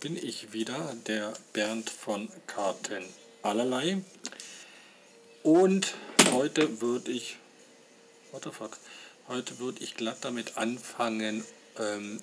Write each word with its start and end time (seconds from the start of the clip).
bin 0.00 0.16
ich 0.16 0.52
wieder, 0.52 0.94
der 1.06 1.32
Bernd 1.52 1.90
von 1.90 2.28
Karten 2.46 3.04
allerlei. 3.42 4.02
Und 5.42 5.94
heute 6.32 6.80
würde 6.80 7.12
ich, 7.12 7.36
what 8.32 8.44
the 8.44 8.50
fuck, 8.50 8.76
heute 9.28 9.58
würde 9.58 9.82
ich 9.82 9.94
glatt 9.94 10.18
damit 10.22 10.56
anfangen, 10.56 11.44
ähm, 11.78 12.20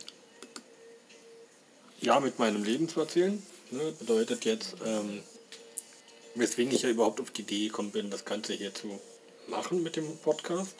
ja, 2.02 2.20
mit 2.20 2.40
meinem 2.40 2.64
Leben 2.64 2.90
zu 2.90 3.00
erzählen. 3.00 3.42
Ne, 3.72 3.94
bedeutet 3.98 4.46
jetzt, 4.46 4.76
ähm, 4.86 5.24
weswegen 6.36 6.74
ich 6.74 6.82
ja 6.82 6.90
überhaupt 6.90 7.22
auf 7.22 7.32
die 7.32 7.42
Idee 7.42 7.68
gekommen 7.68 7.92
bin, 7.92 8.12
das 8.12 8.26
Ganze 8.26 8.54
hier 8.54 8.74
zu 8.74 9.00
machen 9.48 9.84
mit 9.84 9.96
dem 9.96 10.18
Podcast. 10.18 10.76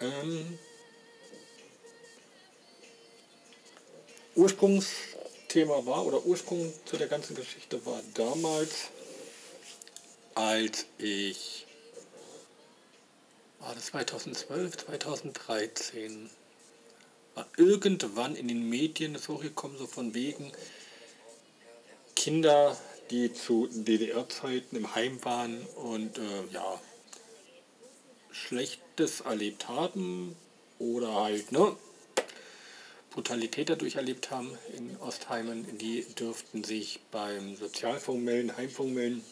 Ähm, 0.00 0.58
Ursprungsthema 4.36 5.86
war 5.86 6.04
oder 6.04 6.24
Ursprung 6.26 6.72
zu 6.84 6.96
der 6.96 7.06
ganzen 7.06 7.36
Geschichte 7.36 7.84
war 7.86 8.00
damals, 8.14 8.88
als 10.34 10.86
ich, 10.98 11.66
war 13.60 13.74
das 13.74 13.86
2012, 13.86 14.76
2013, 14.86 16.28
war 17.34 17.46
irgendwann 17.56 18.34
in 18.34 18.48
den 18.48 18.68
Medien 18.68 19.16
so 19.18 19.36
gekommen, 19.36 19.78
so 19.78 19.86
von 19.86 20.14
wegen 20.14 20.50
Kinder, 22.16 22.76
die 23.10 23.32
zu 23.32 23.68
DDR-Zeiten 23.70 24.76
im 24.76 24.94
Heim 24.94 25.24
waren 25.24 25.64
und 25.76 26.18
äh, 26.18 26.44
ja, 26.52 26.80
Schlechtes 28.32 29.20
erlebt 29.20 29.68
haben 29.68 30.34
oder 30.80 31.14
halt, 31.14 31.52
ne, 31.52 31.76
Brutalität 33.14 33.68
dadurch 33.70 33.94
erlebt 33.94 34.32
haben 34.32 34.58
in 34.76 34.96
Ostheimen, 34.96 35.78
die 35.78 36.04
dürften 36.18 36.64
sich 36.64 36.98
beim 37.12 37.54
Sozialfonds 37.54 38.24
melden, 38.24 38.56
Heimfonds 38.56 38.92
melden 38.92 39.24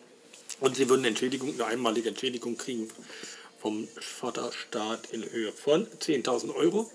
und 0.60 0.76
sie 0.76 0.88
würden 0.88 1.04
Entschädigung, 1.04 1.52
eine 1.54 1.66
einmalige 1.66 2.10
Entschädigung 2.10 2.56
kriegen 2.56 2.88
vom 3.60 3.88
Vaterstaat 4.00 5.10
in 5.10 5.28
Höhe 5.28 5.52
von 5.52 5.88
10.000 5.88 6.54
Euro. 6.54 6.88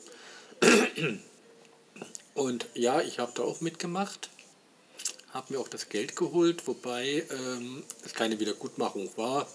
Und 2.34 2.68
ja, 2.74 3.02
ich 3.02 3.20
habe 3.20 3.34
da 3.36 3.44
auch 3.44 3.60
mitgemacht, 3.60 4.30
habe 5.32 5.54
mir 5.54 5.60
auch 5.60 5.68
das 5.68 5.90
Geld 5.90 6.16
geholt, 6.16 6.68
wobei 6.68 7.26
ähm, 7.30 7.84
es 8.06 8.14
keine 8.14 8.40
Wiedergutmachung 8.40 9.10
war. 9.18 9.46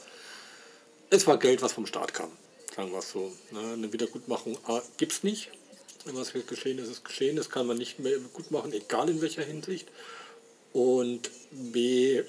Es 1.08 1.26
war 1.26 1.38
Geld, 1.38 1.62
was 1.62 1.72
vom 1.72 1.86
Staat 1.86 2.12
kam, 2.12 2.30
sagen 2.76 2.92
wir 2.92 2.98
es 2.98 3.10
so. 3.10 3.32
Ne? 3.52 3.72
Eine 3.72 3.90
Wiedergutmachung 3.90 4.58
A 4.66 4.82
gibt 4.98 5.12
es 5.12 5.22
nicht 5.22 5.50
was 6.06 6.32
geschehen 6.32 6.78
ist, 6.78 6.88
ist 6.88 7.04
geschehen. 7.04 7.36
Das 7.36 7.50
kann 7.50 7.66
man 7.66 7.78
nicht 7.78 7.98
mehr 7.98 8.18
gut 8.32 8.50
machen, 8.50 8.72
egal 8.72 9.08
in 9.08 9.20
welcher 9.20 9.42
Hinsicht. 9.42 9.88
Und 10.72 11.30
B, 11.50 12.22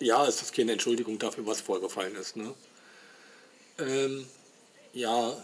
ja, 0.00 0.26
es 0.26 0.42
ist 0.42 0.54
keine 0.54 0.72
Entschuldigung 0.72 1.18
dafür, 1.18 1.46
was 1.46 1.60
vorgefallen 1.60 2.16
ist. 2.16 2.36
Ne? 2.36 2.54
Ähm, 3.78 4.26
ja, 4.92 5.36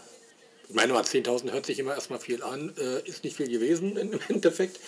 ich 0.67 0.75
meine 0.75 0.93
mal, 0.93 1.03
10.000 1.03 1.51
hört 1.51 1.65
sich 1.65 1.79
immer 1.79 1.93
erstmal 1.93 2.19
viel 2.19 2.41
an, 2.41 2.73
äh, 2.77 3.07
ist 3.07 3.23
nicht 3.23 3.37
viel 3.37 3.49
gewesen 3.49 3.97
im 3.97 4.19
Endeffekt. 4.27 4.79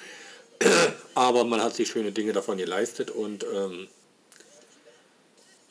Aber 1.14 1.44
man 1.44 1.62
hat 1.62 1.76
sich 1.76 1.90
schöne 1.90 2.12
Dinge 2.12 2.32
davon 2.34 2.58
geleistet 2.58 3.12
und 3.12 3.46
ähm, 3.54 3.88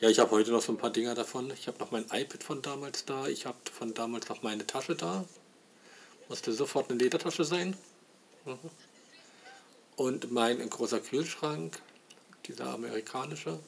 ja, 0.00 0.10
ich 0.10 0.18
habe 0.18 0.30
heute 0.32 0.50
noch 0.50 0.60
so 0.60 0.72
ein 0.72 0.78
paar 0.78 0.90
Dinge 0.90 1.14
davon. 1.14 1.50
Ich 1.58 1.66
habe 1.66 1.78
noch 1.78 1.90
mein 1.90 2.04
iPad 2.12 2.42
von 2.42 2.60
damals 2.60 3.04
da, 3.06 3.26
ich 3.26 3.46
habe 3.46 3.56
von 3.72 3.94
damals 3.94 4.28
noch 4.28 4.42
meine 4.42 4.66
Tasche 4.66 4.94
da, 4.94 5.24
musste 6.28 6.52
sofort 6.52 6.90
eine 6.90 6.98
Ledertasche 6.98 7.44
sein. 7.44 7.76
Mhm. 8.44 8.58
Und 9.96 10.32
mein 10.32 10.68
großer 10.68 11.00
Kühlschrank, 11.00 11.80
dieser 12.46 12.66
amerikanische. 12.66 13.58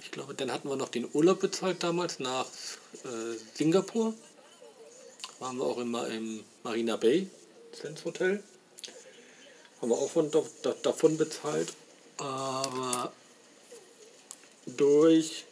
Ich 0.00 0.10
glaube, 0.10 0.34
dann 0.34 0.52
hatten 0.52 0.68
wir 0.68 0.76
noch 0.76 0.88
den 0.88 1.08
Urlaub 1.12 1.40
bezahlt 1.40 1.82
damals 1.82 2.18
nach 2.18 2.46
äh, 3.04 3.36
Singapur. 3.54 4.14
Waren 5.38 5.56
wir 5.56 5.64
auch 5.64 5.78
immer 5.78 6.08
im 6.08 6.44
Marina 6.62 6.96
Bay, 6.96 7.28
Sense 7.72 8.04
Hotel. 8.04 8.42
Haben 9.80 9.90
wir 9.90 9.96
auch 9.96 10.10
von, 10.10 10.30
da, 10.30 10.42
davon 10.82 11.16
bezahlt. 11.16 11.72
Aber 12.18 13.12
durch 14.66 15.44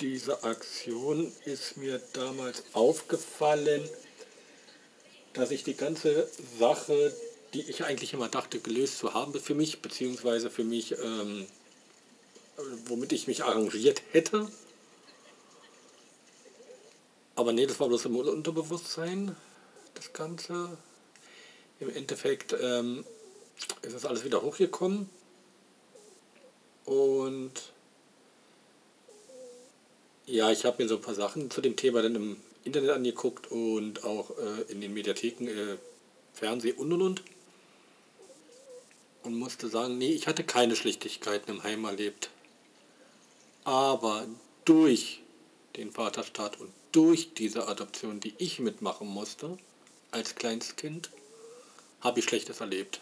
diese 0.00 0.42
Aktion 0.44 1.32
ist 1.44 1.76
mir 1.76 2.00
damals 2.12 2.64
aufgefallen, 2.72 3.88
dass 5.36 5.50
ich 5.50 5.64
die 5.64 5.76
ganze 5.76 6.28
Sache, 6.58 7.14
die 7.54 7.62
ich 7.62 7.84
eigentlich 7.84 8.12
immer 8.12 8.28
dachte, 8.28 8.58
gelöst 8.58 8.98
zu 8.98 9.14
haben 9.14 9.38
für 9.38 9.54
mich, 9.54 9.80
beziehungsweise 9.80 10.50
für 10.50 10.64
mich, 10.64 10.92
ähm, 10.98 11.46
womit 12.86 13.12
ich 13.12 13.26
mich 13.26 13.44
arrangiert 13.44 14.02
hätte. 14.12 14.48
Aber 17.34 17.52
nee, 17.52 17.66
das 17.66 17.78
war 17.80 17.88
bloß 17.88 18.06
im 18.06 18.16
Unterbewusstsein, 18.16 19.36
das 19.94 20.12
Ganze. 20.12 20.76
Im 21.80 21.94
Endeffekt 21.94 22.56
ähm, 22.58 23.04
ist 23.82 23.94
das 23.94 24.06
alles 24.06 24.24
wieder 24.24 24.42
hochgekommen. 24.42 25.10
Und 26.86 27.52
ja, 30.24 30.50
ich 30.50 30.64
habe 30.64 30.82
mir 30.82 30.88
so 30.88 30.96
ein 30.96 31.02
paar 31.02 31.14
Sachen 31.14 31.50
zu 31.50 31.60
dem 31.60 31.76
Thema 31.76 32.02
dann 32.02 32.14
im 32.14 32.36
Internet 32.66 32.90
angeguckt 32.90 33.50
und 33.50 34.04
auch 34.04 34.30
äh, 34.30 34.72
in 34.72 34.80
den 34.80 34.92
Mediatheken, 34.92 35.46
äh, 35.46 35.76
Fernseh 36.34 36.72
und 36.72 36.92
und 36.92 37.02
und. 37.02 37.22
Und 39.22 39.34
musste 39.38 39.68
sagen, 39.68 39.98
nee, 39.98 40.12
ich 40.12 40.26
hatte 40.26 40.44
keine 40.44 40.76
Schlichtigkeiten 40.76 41.50
im 41.50 41.62
Heim 41.62 41.84
erlebt. 41.84 42.30
Aber 43.64 44.26
durch 44.64 45.20
den 45.76 45.92
Vaterstaat 45.92 46.60
und 46.60 46.72
durch 46.92 47.34
diese 47.34 47.68
Adoption, 47.68 48.20
die 48.20 48.34
ich 48.38 48.58
mitmachen 48.58 49.08
musste, 49.08 49.58
als 50.10 50.34
Kleinstkind, 50.34 51.10
habe 52.00 52.20
ich 52.20 52.24
Schlechtes 52.24 52.60
erlebt. 52.60 53.00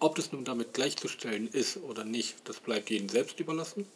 Ob 0.00 0.14
das 0.14 0.32
nun 0.32 0.44
damit 0.44 0.74
gleichzustellen 0.74 1.48
ist 1.48 1.76
oder 1.76 2.04
nicht, 2.04 2.36
das 2.44 2.58
bleibt 2.60 2.90
jedem 2.90 3.08
selbst 3.08 3.38
überlassen. 3.38 3.86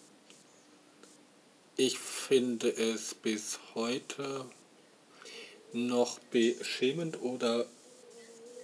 Ich 1.77 1.99
finde 1.99 2.69
es 2.69 3.15
bis 3.15 3.59
heute 3.75 4.47
noch 5.75 6.19
beschämend 6.31 7.21
oder 7.23 7.67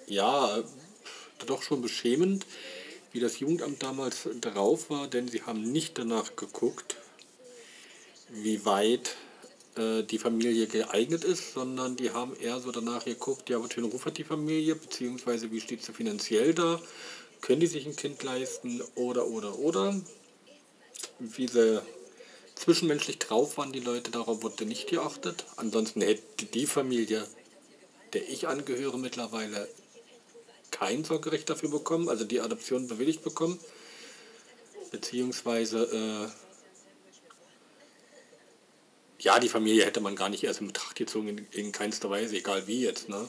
ja, 0.07 0.63
doch 1.47 1.63
schon 1.63 1.83
beschämend, 1.83 2.47
wie 3.13 3.21
das 3.21 3.41
Jugendamt 3.41 3.83
damals 3.83 4.29
drauf 4.41 4.91
war, 4.91 5.09
denn 5.09 5.29
sie 5.29 5.43
haben 5.43 5.73
nicht 5.73 5.99
danach 5.99 6.37
geguckt, 6.37 6.97
wie 8.29 8.65
weit 8.65 9.17
äh, 9.77 10.03
die 10.03 10.19
Familie 10.19 10.67
geeignet 10.67 11.25
ist, 11.25 11.55
sondern 11.55 11.97
die 11.97 12.11
haben 12.11 12.37
eher 12.37 12.61
so 12.61 12.71
danach 12.71 13.05
geguckt, 13.05 13.51
ja, 13.51 13.61
was 13.63 13.73
für 13.73 13.81
einen 13.81 13.91
Ruf 13.91 14.05
hat 14.07 14.19
die 14.19 14.25
Familie, 14.25 14.77
beziehungsweise 14.77 15.51
wie 15.51 15.61
steht 15.61 15.85
sie 15.85 15.93
finanziell 15.93 16.55
da, 16.55 16.81
können 17.41 17.61
die 17.61 17.67
sich 17.67 17.87
ein 17.87 17.97
Kind 17.97 18.23
leisten 18.23 18.83
oder, 18.95 19.27
oder, 19.27 19.59
oder. 19.59 20.01
Wie 21.19 21.49
sie 21.49 21.83
zwischenmenschlich 22.61 23.19
drauf 23.19 23.57
waren 23.57 23.73
die 23.73 23.81
Leute, 23.81 24.11
darauf 24.11 24.43
wurde 24.43 24.67
nicht 24.67 24.87
geachtet. 24.87 25.47
Ansonsten 25.57 26.03
hätte 26.03 26.45
die 26.45 26.67
Familie, 26.67 27.27
der 28.13 28.29
ich 28.29 28.49
angehöre 28.49 28.99
mittlerweile, 28.99 29.67
kein 30.71 31.03
Sorgerecht 31.05 31.49
dafür 31.49 31.71
bekommen, 31.71 32.09
also 32.09 32.25
die 32.25 32.41
Adoption 32.41 32.87
bewilligt 32.87 33.25
bekommen. 33.25 33.59
Beziehungsweise, 34.91 36.29
äh, 39.19 39.23
ja, 39.23 39.39
die 39.39 39.49
Familie 39.49 39.85
hätte 39.85 40.01
man 40.01 40.15
gar 40.15 40.29
nicht 40.29 40.45
erst 40.45 40.61
in 40.61 40.67
Betracht 40.67 40.97
gezogen, 40.97 41.29
in, 41.29 41.47
in 41.53 41.73
keinster 41.73 42.11
Weise, 42.11 42.37
egal 42.37 42.67
wie 42.67 42.83
jetzt. 42.83 43.09
Ne? 43.09 43.29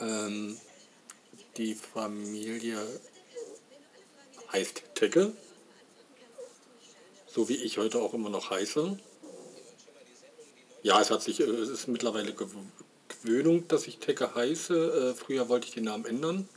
Ähm, 0.00 0.58
die 1.56 1.74
Familie 1.74 2.86
heißt 4.52 4.82
Tecke, 4.94 5.32
so 7.32 7.48
wie 7.48 7.56
ich 7.56 7.78
heute 7.78 8.00
auch 8.00 8.14
immer 8.14 8.30
noch 8.30 8.50
heiße. 8.50 8.98
Ja, 10.82 11.00
es 11.00 11.10
hat 11.10 11.22
sich, 11.22 11.40
äh, 11.40 11.44
es 11.44 11.68
ist 11.68 11.88
mittlerweile 11.88 12.34
Gewöhnung, 12.34 13.68
dass 13.68 13.86
ich 13.86 13.98
Tecke 13.98 14.34
heiße. 14.34 15.12
Äh, 15.12 15.14
früher 15.14 15.48
wollte 15.48 15.66
ich 15.66 15.74
den 15.74 15.84
Namen 15.84 16.06
ändern. 16.06 16.48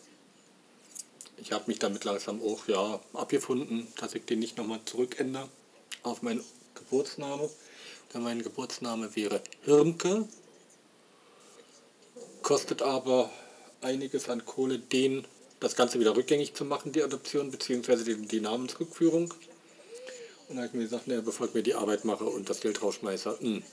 Ich 1.37 1.51
habe 1.51 1.65
mich 1.67 1.79
damit 1.79 2.05
langsam 2.05 2.41
auch 2.41 2.67
ja, 2.67 2.99
abgefunden, 3.13 3.87
dass 3.97 4.15
ich 4.15 4.25
den 4.25 4.39
nicht 4.39 4.57
nochmal 4.57 4.79
zurückändere 4.85 5.49
auf 6.03 6.21
meinen 6.21 6.43
Geburtsname. 6.73 7.49
Denn 8.13 8.23
mein 8.23 8.41
Geburtsname 8.41 9.15
wäre 9.15 9.41
Hirmke. 9.63 10.27
Kostet 12.41 12.81
aber 12.81 13.29
einiges 13.81 14.29
an 14.29 14.45
Kohle, 14.45 14.79
den 14.79 15.25
das 15.59 15.75
Ganze 15.75 15.99
wieder 15.99 16.15
rückgängig 16.15 16.53
zu 16.53 16.65
machen, 16.65 16.91
die 16.91 17.03
Adoption 17.03 17.51
bzw. 17.51 18.03
Die, 18.03 18.27
die 18.27 18.41
Namensrückführung. 18.41 19.33
Und 20.49 20.57
habe 20.57 20.67
ich 20.67 20.73
mir 20.73 20.83
gesagt, 20.83 21.07
ne, 21.07 21.21
bevor 21.21 21.47
ich 21.47 21.53
mir 21.53 21.63
die 21.63 21.75
Arbeit 21.75 22.05
mache 22.05 22.25
und 22.25 22.49
das 22.49 22.59
Geld 22.59 22.81
rausschmeiße, 22.81 23.37
mh, 23.39 23.39
hm, 23.39 23.63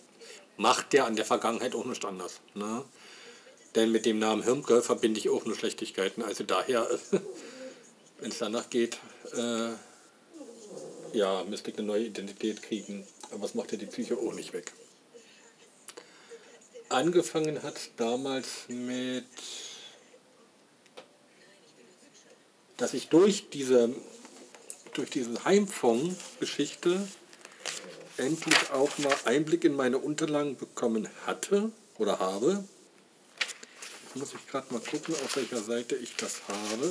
macht 0.57 0.93
der 0.93 1.07
an 1.07 1.17
der 1.17 1.25
Vergangenheit 1.25 1.75
auch 1.75 1.85
nicht 1.85 2.05
anders. 2.05 2.41
Ne? 2.55 2.85
Denn 3.75 3.93
mit 3.93 4.07
dem 4.07 4.19
Namen 4.19 4.43
Hirmke 4.43 4.83
verbinde 4.83 5.21
ich 5.21 5.29
auch 5.29 5.45
nur 5.45 5.57
Schlechtigkeiten. 5.57 6.23
Also 6.23 6.45
daher 6.45 6.89
wenn 8.21 8.31
es 8.31 8.39
danach 8.39 8.69
geht, 8.71 8.99
äh, 9.35 9.71
ja, 11.13 11.45
müsste 11.45 11.71
ich 11.71 11.79
eine 11.79 11.87
neue 11.87 12.05
Identität 12.05 12.63
kriegen. 12.63 13.07
Aber 13.31 13.43
was 13.43 13.55
macht 13.55 13.73
ja 13.73 13.79
die 13.79 13.87
Psyche 13.87 14.17
auch 14.17 14.35
nicht 14.35 14.53
weg. 14.53 14.73
Angefangen 16.89 17.63
hat 17.63 17.79
damals 17.97 18.69
mit, 18.69 19.25
dass 22.77 22.95
ich 22.95 23.09
durch 23.09 23.49
diese, 23.51 23.95
durch 24.95 25.11
diese 25.11 25.45
Heimfond-Geschichte 25.45 27.07
endlich 28.17 28.71
auch 28.73 28.97
mal 28.99 29.15
Einblick 29.25 29.65
in 29.65 29.75
meine 29.75 29.99
Unterlagen 29.99 30.57
bekommen 30.57 31.09
hatte 31.27 31.71
oder 31.99 32.19
habe. 32.19 32.65
Jetzt 34.05 34.17
muss 34.17 34.35
ich 34.35 34.51
gerade 34.51 34.73
mal 34.73 34.81
gucken, 34.81 35.15
auf 35.15 35.37
welcher 35.37 35.63
Seite 35.63 35.97
ich 35.97 36.17
das 36.17 36.41
habe. 36.49 36.91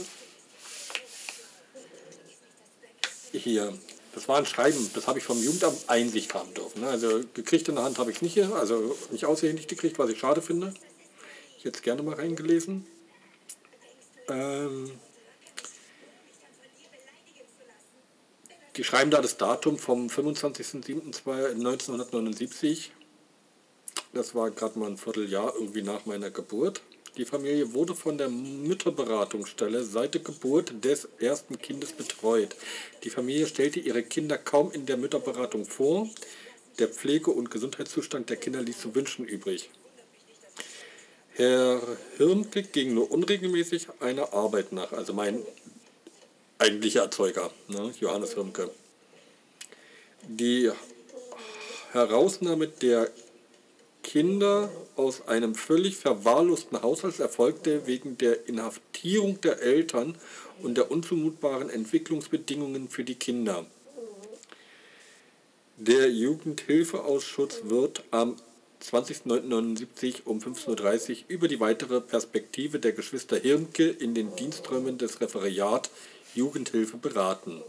Hier, 3.31 3.78
das 4.16 4.28
war 4.28 4.38
ein 4.38 4.46
Schreiben, 4.46 4.90
das 4.96 5.06
habe 5.06 5.19
ich 5.19 5.25
vom 5.25 5.42
Jugendamt 5.42 5.88
Einsicht 5.88 6.34
haben 6.34 6.54
dürfen. 6.54 6.81
Ne? 6.81 6.90
Also 6.90 7.22
gekriegt 7.34 7.68
in 7.68 7.75
der 7.75 7.84
Hand 7.84 8.00
habe 8.00 8.12
ich 8.12 8.22
nicht 8.22 8.34
hier, 8.34 8.56
also 8.56 8.98
nicht 9.12 9.25
aushändig 9.25 9.68
gekriegt, 9.68 10.00
was 10.00 10.10
ich 10.10 10.19
schade 10.19 10.42
finde. 10.42 10.74
Ich 11.57 11.66
hätte 11.66 11.78
es 11.78 11.84
gerne 11.84 12.01
mal 12.01 12.16
reingelesen. 12.16 12.88
Ähm, 14.30 14.92
die 18.80 18.84
schreiben 18.86 19.12
da 19.12 19.22
das 19.22 19.36
Datum 19.36 19.78
vom 19.78 20.08
25.07.1979. 20.08 22.92
Das 24.14 24.34
war 24.36 24.52
gerade 24.52 24.80
mal 24.80 24.92
ein 24.92 24.96
Vierteljahr 24.96 25.54
irgendwie 25.54 25.81
nach 25.81 26.06
meiner 26.06 26.31
Geburt. 26.31 26.81
Die 27.18 27.26
Familie 27.26 27.74
wurde 27.74 27.94
von 27.94 28.18
der 28.18 28.30
Mütterberatungsstelle 28.30 29.84
seit 29.84 30.14
der 30.14 30.22
Geburt 30.22 30.86
des 30.86 31.10
ersten 31.20 31.60
Kindes 31.60 31.92
betreut. 31.92 32.56
Die 33.04 33.10
Familie 33.10 33.48
stellte 33.48 33.81
ihre 33.81 34.02
Kinder 34.02 34.38
kaum 34.38 34.72
in 34.72 34.86
der 34.86 34.96
Mütterberatung 34.96 35.66
vor. 35.66 36.08
Der 36.80 36.88
Pflege- 36.88 37.32
und 37.32 37.52
Gesundheitszustand 37.52 38.30
der 38.30 38.38
Kinder 38.38 38.62
ließ 38.62 38.80
zu 38.80 38.96
wünschen 38.96 39.25
übrig. 39.25 39.70
Herr 41.34 41.82
Hirnke 42.16 42.64
ging 42.64 42.94
nur 42.94 43.12
unregelmäßig 43.12 43.88
einer 44.00 44.32
Arbeit 44.32 44.72
nach, 44.72 44.94
also 44.94 45.14
mein 45.14 45.44
eigentlicher 46.60 47.02
Erzeuger, 47.02 47.50
ne, 47.68 47.92
Johannes 48.00 48.34
Hirnke. 48.34 48.70
Die 50.28 50.70
Herausnahme 51.94 52.68
der 52.68 53.10
Kinder 54.04 54.70
aus 54.96 55.28
einem 55.28 55.56
völlig 55.56 55.96
verwahrlosten 55.96 56.82
Haushalt 56.82 57.20
erfolgte 57.20 57.88
wegen 57.88 58.18
der 58.18 58.48
Inhaftierung 58.48 59.40
der 59.42 59.62
Eltern 59.62 60.16
und 60.62 60.76
der 60.78 60.92
unzumutbaren 60.92 61.70
Entwicklungsbedingungen 61.70 62.90
für 62.90 63.04
die 63.04 63.16
Kinder. 63.16 63.66
Der 65.78 66.12
Jugendhilfeausschuss 66.12 67.70
wird 67.70 68.04
am 68.12 68.36
20.09.79 68.82 70.24
um 70.26 70.40
15.30 70.40 71.10
Uhr 71.10 71.18
über 71.28 71.48
die 71.48 71.60
weitere 71.60 72.02
Perspektive 72.02 72.80
der 72.80 72.94
Geschwister 72.94 73.38
Hirnke 73.38 73.90
in 73.90 74.14
den 74.14 74.36
Diensträumen 74.36 74.98
des 74.98 75.22
Referat 75.22 75.90
Jugendhilfe 76.36 76.98
beraten. 76.98 77.62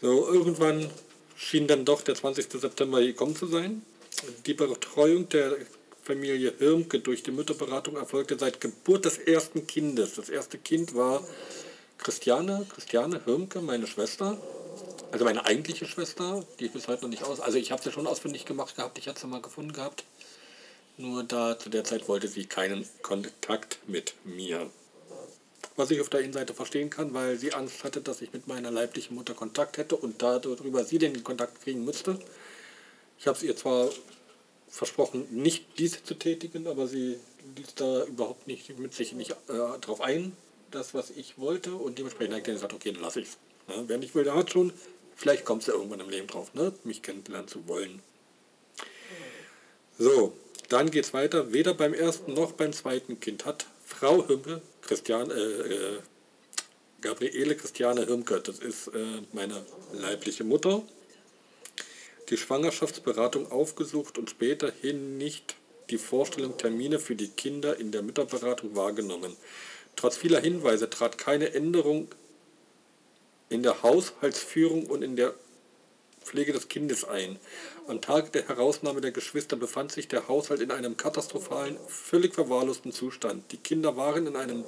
So, 0.00 0.28
irgendwann 0.28 0.90
schien 1.36 1.66
dann 1.66 1.84
doch 1.84 2.02
der 2.02 2.14
20. 2.14 2.60
September 2.60 3.00
gekommen 3.00 3.36
zu 3.36 3.46
sein. 3.46 3.82
Die 4.46 4.54
Betreuung 4.54 5.28
der 5.28 5.56
Familie 6.02 6.52
Hirmke 6.58 7.00
durch 7.00 7.22
die 7.22 7.30
Mütterberatung 7.30 7.96
erfolgte 7.96 8.38
seit 8.38 8.60
Geburt 8.60 9.06
des 9.06 9.18
ersten 9.18 9.66
Kindes. 9.66 10.14
Das 10.14 10.28
erste 10.28 10.58
Kind 10.58 10.94
war 10.94 11.26
Christiane, 11.98 12.66
Christiane 12.68 13.22
Hirmke, 13.24 13.60
meine 13.60 13.86
Schwester. 13.86 14.36
Also 15.10 15.24
meine 15.24 15.46
eigentliche 15.46 15.86
Schwester, 15.86 16.44
die 16.58 16.66
ich 16.66 16.72
bis 16.72 16.88
heute 16.88 17.02
noch 17.02 17.08
nicht 17.08 17.22
aus. 17.22 17.40
Also 17.40 17.56
ich 17.56 17.72
habe 17.72 17.82
sie 17.82 17.92
schon 17.92 18.06
ausfindig 18.06 18.44
gemacht 18.44 18.76
gehabt, 18.76 18.98
ich 18.98 19.08
hatte 19.08 19.20
sie 19.20 19.26
mal 19.26 19.40
gefunden 19.40 19.72
gehabt. 19.72 20.04
Nur 20.96 21.24
da 21.24 21.58
zu 21.58 21.70
der 21.70 21.84
Zeit 21.84 22.08
wollte 22.08 22.28
sie 22.28 22.46
keinen 22.46 22.86
Kontakt 23.02 23.78
mit 23.86 24.14
mir. 24.24 24.70
Was 25.76 25.90
ich 25.90 26.00
auf 26.00 26.08
der 26.08 26.20
Innenseite 26.20 26.54
verstehen 26.54 26.88
kann, 26.88 27.14
weil 27.14 27.36
sie 27.36 27.52
Angst 27.52 27.82
hatte, 27.82 28.00
dass 28.00 28.22
ich 28.22 28.32
mit 28.32 28.46
meiner 28.46 28.70
leiblichen 28.70 29.16
Mutter 29.16 29.34
Kontakt 29.34 29.76
hätte 29.76 29.96
und 29.96 30.22
darüber 30.22 30.84
sie 30.84 30.98
den 30.98 31.24
Kontakt 31.24 31.62
kriegen 31.62 31.84
müsste. 31.84 32.18
Ich 33.18 33.26
habe 33.26 33.36
es 33.36 33.42
ihr 33.42 33.56
zwar 33.56 33.90
versprochen, 34.68 35.26
nicht 35.30 35.64
diese 35.78 36.02
zu 36.02 36.14
tätigen, 36.14 36.66
aber 36.66 36.86
sie 36.86 37.16
ließ 37.56 37.74
da 37.76 38.04
überhaupt 38.04 38.46
nicht 38.46 38.76
mit 38.78 38.94
sich 38.94 39.12
nicht 39.12 39.30
äh, 39.30 39.34
darauf 39.80 40.00
ein, 40.00 40.36
das, 40.70 40.94
was 40.94 41.10
ich 41.10 41.38
wollte. 41.38 41.74
Und 41.74 41.98
dementsprechend 41.98 42.34
habe 42.34 42.40
ich 42.40 42.46
gesagt, 42.46 42.72
okay, 42.72 42.92
dann 42.92 43.02
lasse 43.02 43.20
ich 43.20 43.28
es. 43.28 43.38
Ne? 43.68 43.84
Wer 43.86 43.98
nicht 43.98 44.14
will, 44.14 44.24
der 44.24 44.34
hat 44.34 44.50
schon. 44.50 44.72
Vielleicht 45.16 45.44
kommt 45.44 45.62
es 45.62 45.68
ja 45.68 45.74
irgendwann 45.74 46.00
im 46.00 46.10
Leben 46.10 46.26
drauf, 46.26 46.54
ne? 46.54 46.72
mich 46.84 47.02
kennenlernen 47.02 47.48
zu 47.48 47.68
wollen. 47.68 48.02
So, 49.96 50.32
dann 50.68 50.90
geht 50.90 51.04
es 51.04 51.14
weiter. 51.14 51.52
Weder 51.52 51.74
beim 51.74 51.94
ersten 51.94 52.34
noch 52.34 52.52
beim 52.52 52.72
zweiten 52.72 53.20
Kind 53.20 53.44
hat 53.44 53.66
Frau 53.84 54.26
Hümke, 54.26 54.62
Christian, 54.82 55.30
äh, 55.30 55.34
äh, 55.34 55.98
Gabriele 57.00 57.54
Christiane 57.54 58.06
Hümke, 58.06 58.40
das 58.40 58.58
ist 58.58 58.88
äh, 58.88 59.22
meine 59.32 59.64
leibliche 59.92 60.44
Mutter, 60.44 60.82
die 62.30 62.36
Schwangerschaftsberatung 62.36 63.52
aufgesucht 63.52 64.16
und 64.16 64.30
späterhin 64.30 65.18
nicht 65.18 65.56
die 65.90 65.98
Vorstellung 65.98 66.56
Termine 66.56 66.98
für 66.98 67.14
die 67.14 67.28
Kinder 67.28 67.78
in 67.78 67.92
der 67.92 68.02
Mütterberatung 68.02 68.74
wahrgenommen. 68.74 69.36
Trotz 69.96 70.16
vieler 70.16 70.40
Hinweise 70.40 70.88
trat 70.88 71.18
keine 71.18 71.52
Änderung 71.52 72.08
in 73.50 73.62
der 73.62 73.82
Haushaltsführung 73.82 74.86
und 74.86 75.02
in 75.02 75.16
der 75.16 75.34
Pflege 76.24 76.52
des 76.52 76.68
Kindes 76.68 77.04
ein. 77.04 77.38
Am 77.86 78.00
Tag 78.00 78.32
der 78.32 78.48
Herausnahme 78.48 79.00
der 79.00 79.12
Geschwister 79.12 79.56
befand 79.56 79.92
sich 79.92 80.08
der 80.08 80.28
Haushalt 80.28 80.60
in 80.60 80.70
einem 80.70 80.96
katastrophalen, 80.96 81.76
völlig 81.86 82.34
verwahrlosten 82.34 82.92
Zustand. 82.92 83.52
Die 83.52 83.58
Kinder 83.58 83.96
waren 83.96 84.26
in 84.26 84.36
einem 84.36 84.64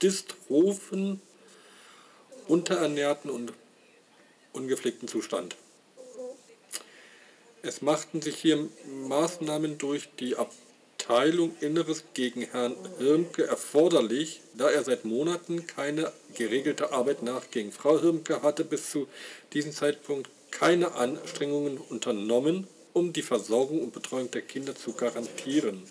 dystrophen, 0.00 1.20
unterernährten 2.48 3.30
und 3.30 3.52
ungepflegten 4.52 5.08
Zustand. 5.08 5.56
Es 7.62 7.80
machten 7.80 8.20
sich 8.20 8.36
hier 8.36 8.68
Maßnahmen 9.06 9.78
durch 9.78 10.08
die 10.18 10.36
Abteilung 11.02 11.56
Inneres 11.60 12.04
gegen 12.14 12.42
Herrn 12.42 12.76
Hirmke 12.98 13.44
erforderlich, 13.44 14.40
da 14.56 14.70
er 14.70 14.84
seit 14.84 15.04
Monaten 15.04 15.66
keine 15.66 16.12
geregelte 16.36 16.92
Arbeit 16.92 17.24
nachging. 17.24 17.72
Frau 17.72 17.98
Hirmke 17.98 18.42
hatte 18.42 18.64
bis 18.64 18.90
zu 18.92 19.08
diesem 19.52 19.72
Zeitpunkt 19.72 20.30
keine 20.52 20.92
Anstrengungen 20.92 21.78
unternommen, 21.78 22.68
um 22.92 23.12
die 23.12 23.22
Versorgung 23.22 23.82
und 23.82 23.92
Betreuung 23.92 24.30
der 24.30 24.42
Kinder 24.42 24.76
zu 24.76 24.92
garantieren. 24.92 25.82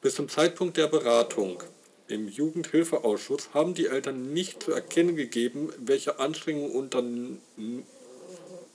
Bis 0.00 0.14
zum 0.14 0.28
Zeitpunkt 0.28 0.76
der 0.76 0.86
Beratung 0.86 1.60
im 2.06 2.28
Jugendhilfeausschuss 2.28 3.52
haben 3.52 3.74
die 3.74 3.86
Eltern 3.86 4.32
nicht 4.32 4.62
zu 4.62 4.70
erkennen 4.70 5.16
gegeben, 5.16 5.72
welche 5.76 6.20
Anstrengungen 6.20 6.70
unternehmen 6.70 7.40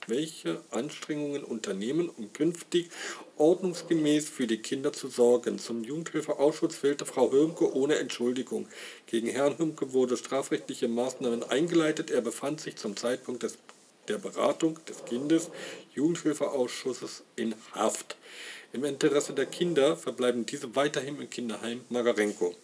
welche 0.08 0.60
Anstrengungen 0.70 1.44
unternehmen, 1.44 2.08
um 2.08 2.32
künftig 2.32 2.90
ordnungsgemäß 3.36 4.28
für 4.28 4.46
die 4.46 4.58
Kinder 4.58 4.92
zu 4.92 5.08
sorgen. 5.08 5.58
Zum 5.58 5.84
Jugendhilfeausschuss 5.84 6.76
fehlte 6.76 7.06
Frau 7.06 7.30
Hömke 7.32 7.74
ohne 7.74 7.96
Entschuldigung. 7.96 8.68
Gegen 9.06 9.28
Herrn 9.28 9.58
Hömke 9.58 9.92
wurde 9.92 10.16
strafrechtliche 10.16 10.88
Maßnahmen 10.88 11.42
eingeleitet. 11.42 12.10
Er 12.10 12.20
befand 12.20 12.60
sich 12.60 12.76
zum 12.76 12.96
Zeitpunkt 12.96 13.42
des, 13.42 13.58
der 14.08 14.18
Beratung 14.18 14.78
des 14.86 15.04
Kindes 15.04 15.50
Jugendhilfeausschusses 15.94 17.24
in 17.36 17.54
Haft. 17.72 18.16
Im 18.72 18.84
Interesse 18.84 19.32
der 19.32 19.46
Kinder 19.46 19.96
verbleiben 19.96 20.46
diese 20.46 20.74
weiterhin 20.76 21.20
im 21.20 21.30
Kinderheim 21.30 21.82
Magarenko. 21.88 22.54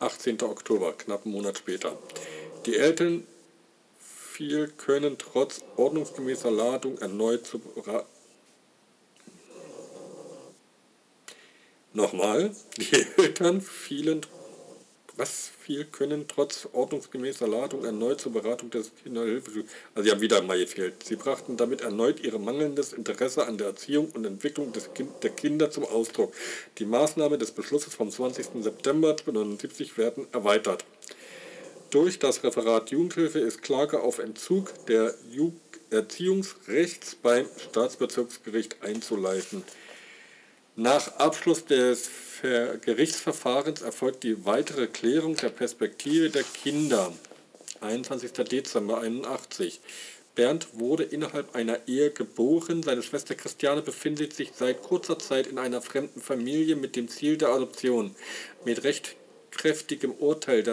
18. 0.00 0.42
Oktober, 0.42 0.92
knapp 0.92 1.24
einen 1.24 1.34
Monat 1.34 1.58
später. 1.58 1.96
Die 2.66 2.76
Eltern 2.76 3.26
viel 4.34 4.66
können 4.66 5.16
trotz 5.16 5.62
ordnungsgemäßer 5.76 6.50
Ladung 6.50 6.98
erneut 6.98 7.46
zu 7.46 7.60
Nochmal, 11.92 12.50
die 12.78 13.06
Eltern 13.16 13.60
fielen 13.60 14.22
was 15.16 15.50
viel 15.60 15.84
können 15.84 16.26
trotz 16.26 16.68
ordnungsgemäßer 16.72 17.46
Ladung 17.46 17.84
erneut 17.84 18.20
zur 18.20 18.32
Beratung 18.32 18.70
des 18.70 18.90
Kinderhilfe. 19.02 19.64
Also 19.94 20.06
sie 20.06 20.10
haben 20.10 20.20
wieder 20.20 20.42
mal 20.42 20.58
gefehlt. 20.58 21.04
Sie 21.04 21.16
brachten 21.16 21.56
damit 21.56 21.82
erneut 21.82 22.20
ihr 22.20 22.36
mangelndes 22.38 22.92
Interesse 22.92 23.46
an 23.46 23.56
der 23.56 23.68
Erziehung 23.68 24.10
und 24.10 24.24
Entwicklung 24.24 24.72
des 24.72 24.92
kind, 24.92 25.10
der 25.22 25.30
Kinder 25.30 25.70
zum 25.70 25.84
Ausdruck. 25.84 26.34
Die 26.78 26.84
Maßnahmen 26.84 27.38
des 27.38 27.52
Beschlusses 27.52 27.94
vom 27.94 28.10
20. 28.10 28.62
September 28.62 29.10
1979 29.10 29.96
werden 29.96 30.26
erweitert. 30.32 30.84
Durch 31.94 32.18
das 32.18 32.42
Referat 32.42 32.90
Jugendhilfe 32.90 33.38
ist 33.38 33.62
Klage 33.62 34.00
auf 34.00 34.18
Entzug 34.18 34.84
der 34.86 35.14
Erziehungsrechts 35.90 37.14
beim 37.14 37.46
Staatsbezirksgericht 37.56 38.82
einzuleiten. 38.82 39.62
Nach 40.74 41.06
Abschluss 41.18 41.64
des 41.66 42.10
Gerichtsverfahrens 42.42 43.82
erfolgt 43.82 44.24
die 44.24 44.44
weitere 44.44 44.88
Klärung 44.88 45.36
der 45.36 45.50
Perspektive 45.50 46.30
der 46.30 46.42
Kinder. 46.42 47.12
21. 47.80 48.32
Dezember 48.32 49.00
81. 49.00 49.80
Bernd 50.34 50.66
wurde 50.72 51.04
innerhalb 51.04 51.54
einer 51.54 51.86
Ehe 51.86 52.10
geboren. 52.10 52.82
Seine 52.82 53.04
Schwester 53.04 53.36
Christiane 53.36 53.82
befindet 53.82 54.34
sich 54.34 54.50
seit 54.52 54.82
kurzer 54.82 55.20
Zeit 55.20 55.46
in 55.46 55.58
einer 55.58 55.80
fremden 55.80 56.20
Familie 56.20 56.74
mit 56.74 56.96
dem 56.96 57.06
Ziel 57.06 57.36
der 57.36 57.50
Adoption. 57.50 58.16
Mit 58.64 58.82
rechtkräftigem 58.82 60.10
Urteil 60.10 60.64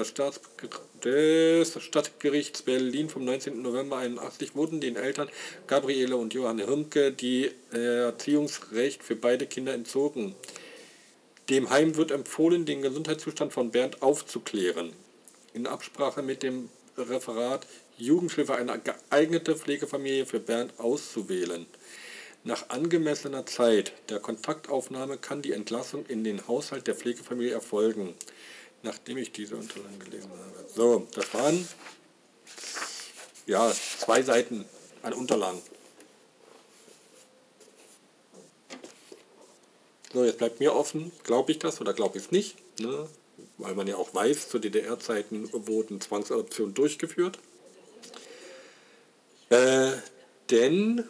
des 1.06 1.82
Stadtgerichts 1.82 2.62
Berlin 2.62 3.10
vom 3.10 3.26
19. 3.26 3.62
November 3.62 3.98
81 3.98 4.56
wurden 4.56 4.82
den 4.82 4.96
Eltern 4.96 5.30
Gabriele 5.68 6.16
und 6.16 6.34
Johann 6.34 6.60
Hirmke 6.60 7.12
die 7.12 7.52
Erziehungsrecht 7.72 9.04
für 9.04 9.16
beide 9.16 9.46
Kinder 9.48 9.74
entzogen. 9.74 10.36
Dem 11.50 11.70
Heim 11.70 11.96
wird 11.96 12.12
empfohlen, 12.12 12.66
den 12.66 12.82
Gesundheitszustand 12.82 13.52
von 13.52 13.72
Bernd 13.72 14.02
aufzuklären. 14.02 14.94
In 15.54 15.68
Absprache 15.68 16.22
mit 16.22 16.44
dem 16.44 16.70
Referat 16.98 17.66
Jugendhilfe 17.98 18.56
eine 18.56 18.80
geeignete 18.80 19.56
Pflegefamilie 19.56 20.26
für 20.26 20.40
Bernd 20.40 20.80
auszuwählen. 20.80 21.66
Nach 22.44 22.70
angemessener 22.70 23.46
Zeit 23.46 23.94
der 24.10 24.20
Kontaktaufnahme 24.20 25.18
kann 25.18 25.42
die 25.42 25.52
Entlassung 25.52 26.06
in 26.08 26.24
den 26.24 26.48
Haushalt 26.48 26.88
der 26.88 26.96
Pflegefamilie 26.96 27.54
erfolgen, 27.54 28.16
nachdem 28.84 29.18
ich 29.18 29.32
diese 29.32 29.56
Unterlagen 29.56 30.00
gelesen 30.00 30.30
habe. 30.32 30.66
So, 30.74 31.08
das 31.14 31.34
waren 31.34 31.68
ja 33.46 33.72
zwei 34.00 34.22
Seiten 34.22 34.66
an 35.02 35.14
Unterlagen. 35.14 35.62
So, 40.14 40.26
jetzt 40.26 40.40
bleibt 40.40 40.60
mir 40.60 40.76
offen, 40.76 41.12
glaube 41.24 41.52
ich 41.52 41.60
das 41.60 41.80
oder 41.80 41.94
glaube 41.94 42.18
ich 42.18 42.26
es 42.26 42.32
nicht, 42.32 42.58
ne? 42.80 43.08
weil 43.58 43.76
man 43.76 43.88
ja 43.88 43.96
auch 43.96 44.14
weiß, 44.14 44.50
zu 44.50 44.60
DDR-Zeiten 44.60 45.50
wurden 45.68 46.02
Zwangsadoptionen 46.02 46.74
durchgeführt. 46.74 47.40
Äh, 49.50 49.92
denn 50.50 51.08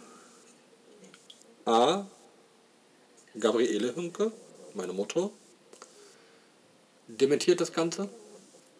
A. 1.65 2.05
Gabriele 3.39 3.95
Hünke, 3.95 4.31
meine 4.73 4.93
Mutter, 4.93 5.31
dementiert 7.19 7.61
das 7.61 7.73
Ganze. 7.73 8.09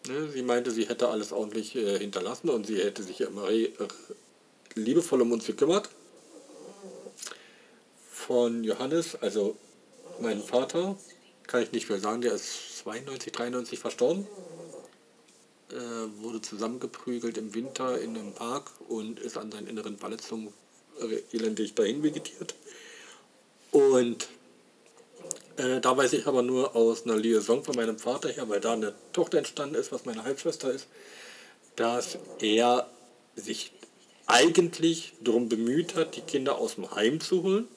Ne, 0.07 0.29
sie 0.31 0.41
meinte, 0.41 0.71
sie 0.71 0.87
hätte 0.87 1.09
alles 1.09 1.31
ordentlich 1.31 1.75
äh, 1.75 1.99
hinterlassen 1.99 2.49
und 2.49 2.65
sie 2.65 2.77
hätte 2.77 3.03
sich 3.03 3.21
immer 3.21 3.49
äh, 3.49 3.69
liebevoll 4.73 5.21
um 5.21 5.31
uns 5.31 5.45
gekümmert. 5.45 5.89
Von 8.09 8.63
Johannes, 8.63 9.15
also 9.15 9.57
meinem 10.19 10.41
Vater, 10.41 10.97
kann 11.47 11.63
ich 11.63 11.71
nicht 11.71 11.85
viel 11.87 11.99
sagen, 11.99 12.21
der 12.21 12.33
ist 12.33 12.79
92, 12.79 13.31
93 13.31 13.79
verstorben 13.79 14.27
äh, 15.71 16.21
wurde 16.21 16.41
zusammengeprügelt 16.41 17.37
im 17.37 17.53
Winter 17.53 17.99
in 17.99 18.17
einem 18.17 18.33
Park 18.33 18.71
und 18.89 19.19
ist 19.19 19.37
an 19.37 19.51
seinen 19.51 19.67
inneren 19.67 19.97
Verletzungen 19.97 20.53
elendig 21.31 21.73
dahin 21.73 22.03
vegetiert. 22.03 22.55
Und 23.71 24.27
äh, 25.61 25.81
da 25.81 25.95
weiß 25.95 26.13
ich 26.13 26.27
aber 26.27 26.41
nur 26.41 26.75
aus 26.75 27.05
einer 27.05 27.15
Liaison 27.15 27.63
von 27.63 27.75
meinem 27.75 27.99
Vater 27.99 28.29
her, 28.29 28.49
weil 28.49 28.59
da 28.59 28.73
eine 28.73 28.93
Tochter 29.13 29.37
entstanden 29.37 29.75
ist, 29.75 29.91
was 29.91 30.05
meine 30.05 30.23
Halbschwester 30.23 30.71
ist, 30.71 30.87
dass 31.75 32.17
er 32.39 32.89
sich 33.35 33.71
eigentlich 34.25 35.13
darum 35.21 35.49
bemüht 35.49 35.95
hat, 35.95 36.15
die 36.15 36.21
Kinder 36.21 36.57
aus 36.57 36.75
dem 36.75 36.93
Heim 36.95 37.19
zu 37.19 37.43
holen. 37.43 37.67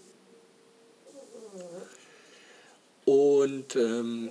Und 3.05 3.77
ähm, 3.77 4.31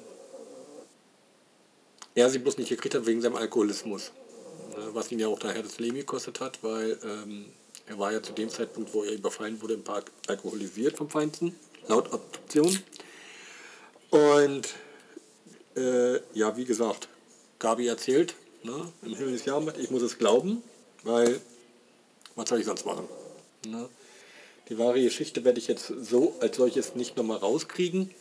er 2.15 2.29
sie 2.29 2.39
bloß 2.39 2.57
nicht 2.57 2.69
gekriegt 2.69 2.95
hat 2.95 3.05
wegen 3.05 3.21
seinem 3.21 3.35
Alkoholismus. 3.35 4.11
Ne, 4.75 4.89
was 4.93 5.11
ihn 5.11 5.19
ja 5.19 5.27
auch 5.27 5.39
daher 5.39 5.61
das 5.61 5.79
Leben 5.79 5.97
gekostet 5.97 6.39
hat, 6.39 6.63
weil 6.63 6.97
ähm, 7.03 7.45
er 7.85 7.99
war 7.99 8.11
ja 8.11 8.23
zu 8.23 8.33
dem 8.33 8.49
Zeitpunkt, 8.49 8.93
wo 8.93 9.03
er 9.03 9.13
überfallen 9.13 9.61
wurde, 9.61 9.75
im 9.75 9.83
Park 9.83 10.11
alkoholisiert 10.27 10.97
vom 10.97 11.09
Feinsten, 11.09 11.55
laut 11.87 12.07
Adoption. 12.07 12.79
Und 14.13 14.75
äh, 15.75 16.19
ja, 16.35 16.55
wie 16.55 16.65
gesagt, 16.65 17.07
Gabi 17.57 17.87
erzählt, 17.87 18.35
ne, 18.61 18.93
im 19.01 19.15
Himmel 19.15 19.33
ist 19.33 19.47
Jahrmarkt, 19.47 19.79
ich 19.79 19.89
muss 19.89 20.03
es 20.03 20.19
glauben, 20.19 20.61
weil 21.01 21.41
was 22.35 22.47
soll 22.47 22.59
ich 22.59 22.67
sonst 22.67 22.85
machen? 22.85 23.07
Ne? 23.65 23.89
Die 24.69 24.77
wahre 24.77 25.01
Geschichte 25.01 25.43
werde 25.43 25.57
ich 25.57 25.67
jetzt 25.67 25.87
so 25.87 26.35
als 26.41 26.57
solches 26.57 26.93
nicht 26.93 27.17
nochmal 27.17 27.37
rauskriegen. 27.37 28.13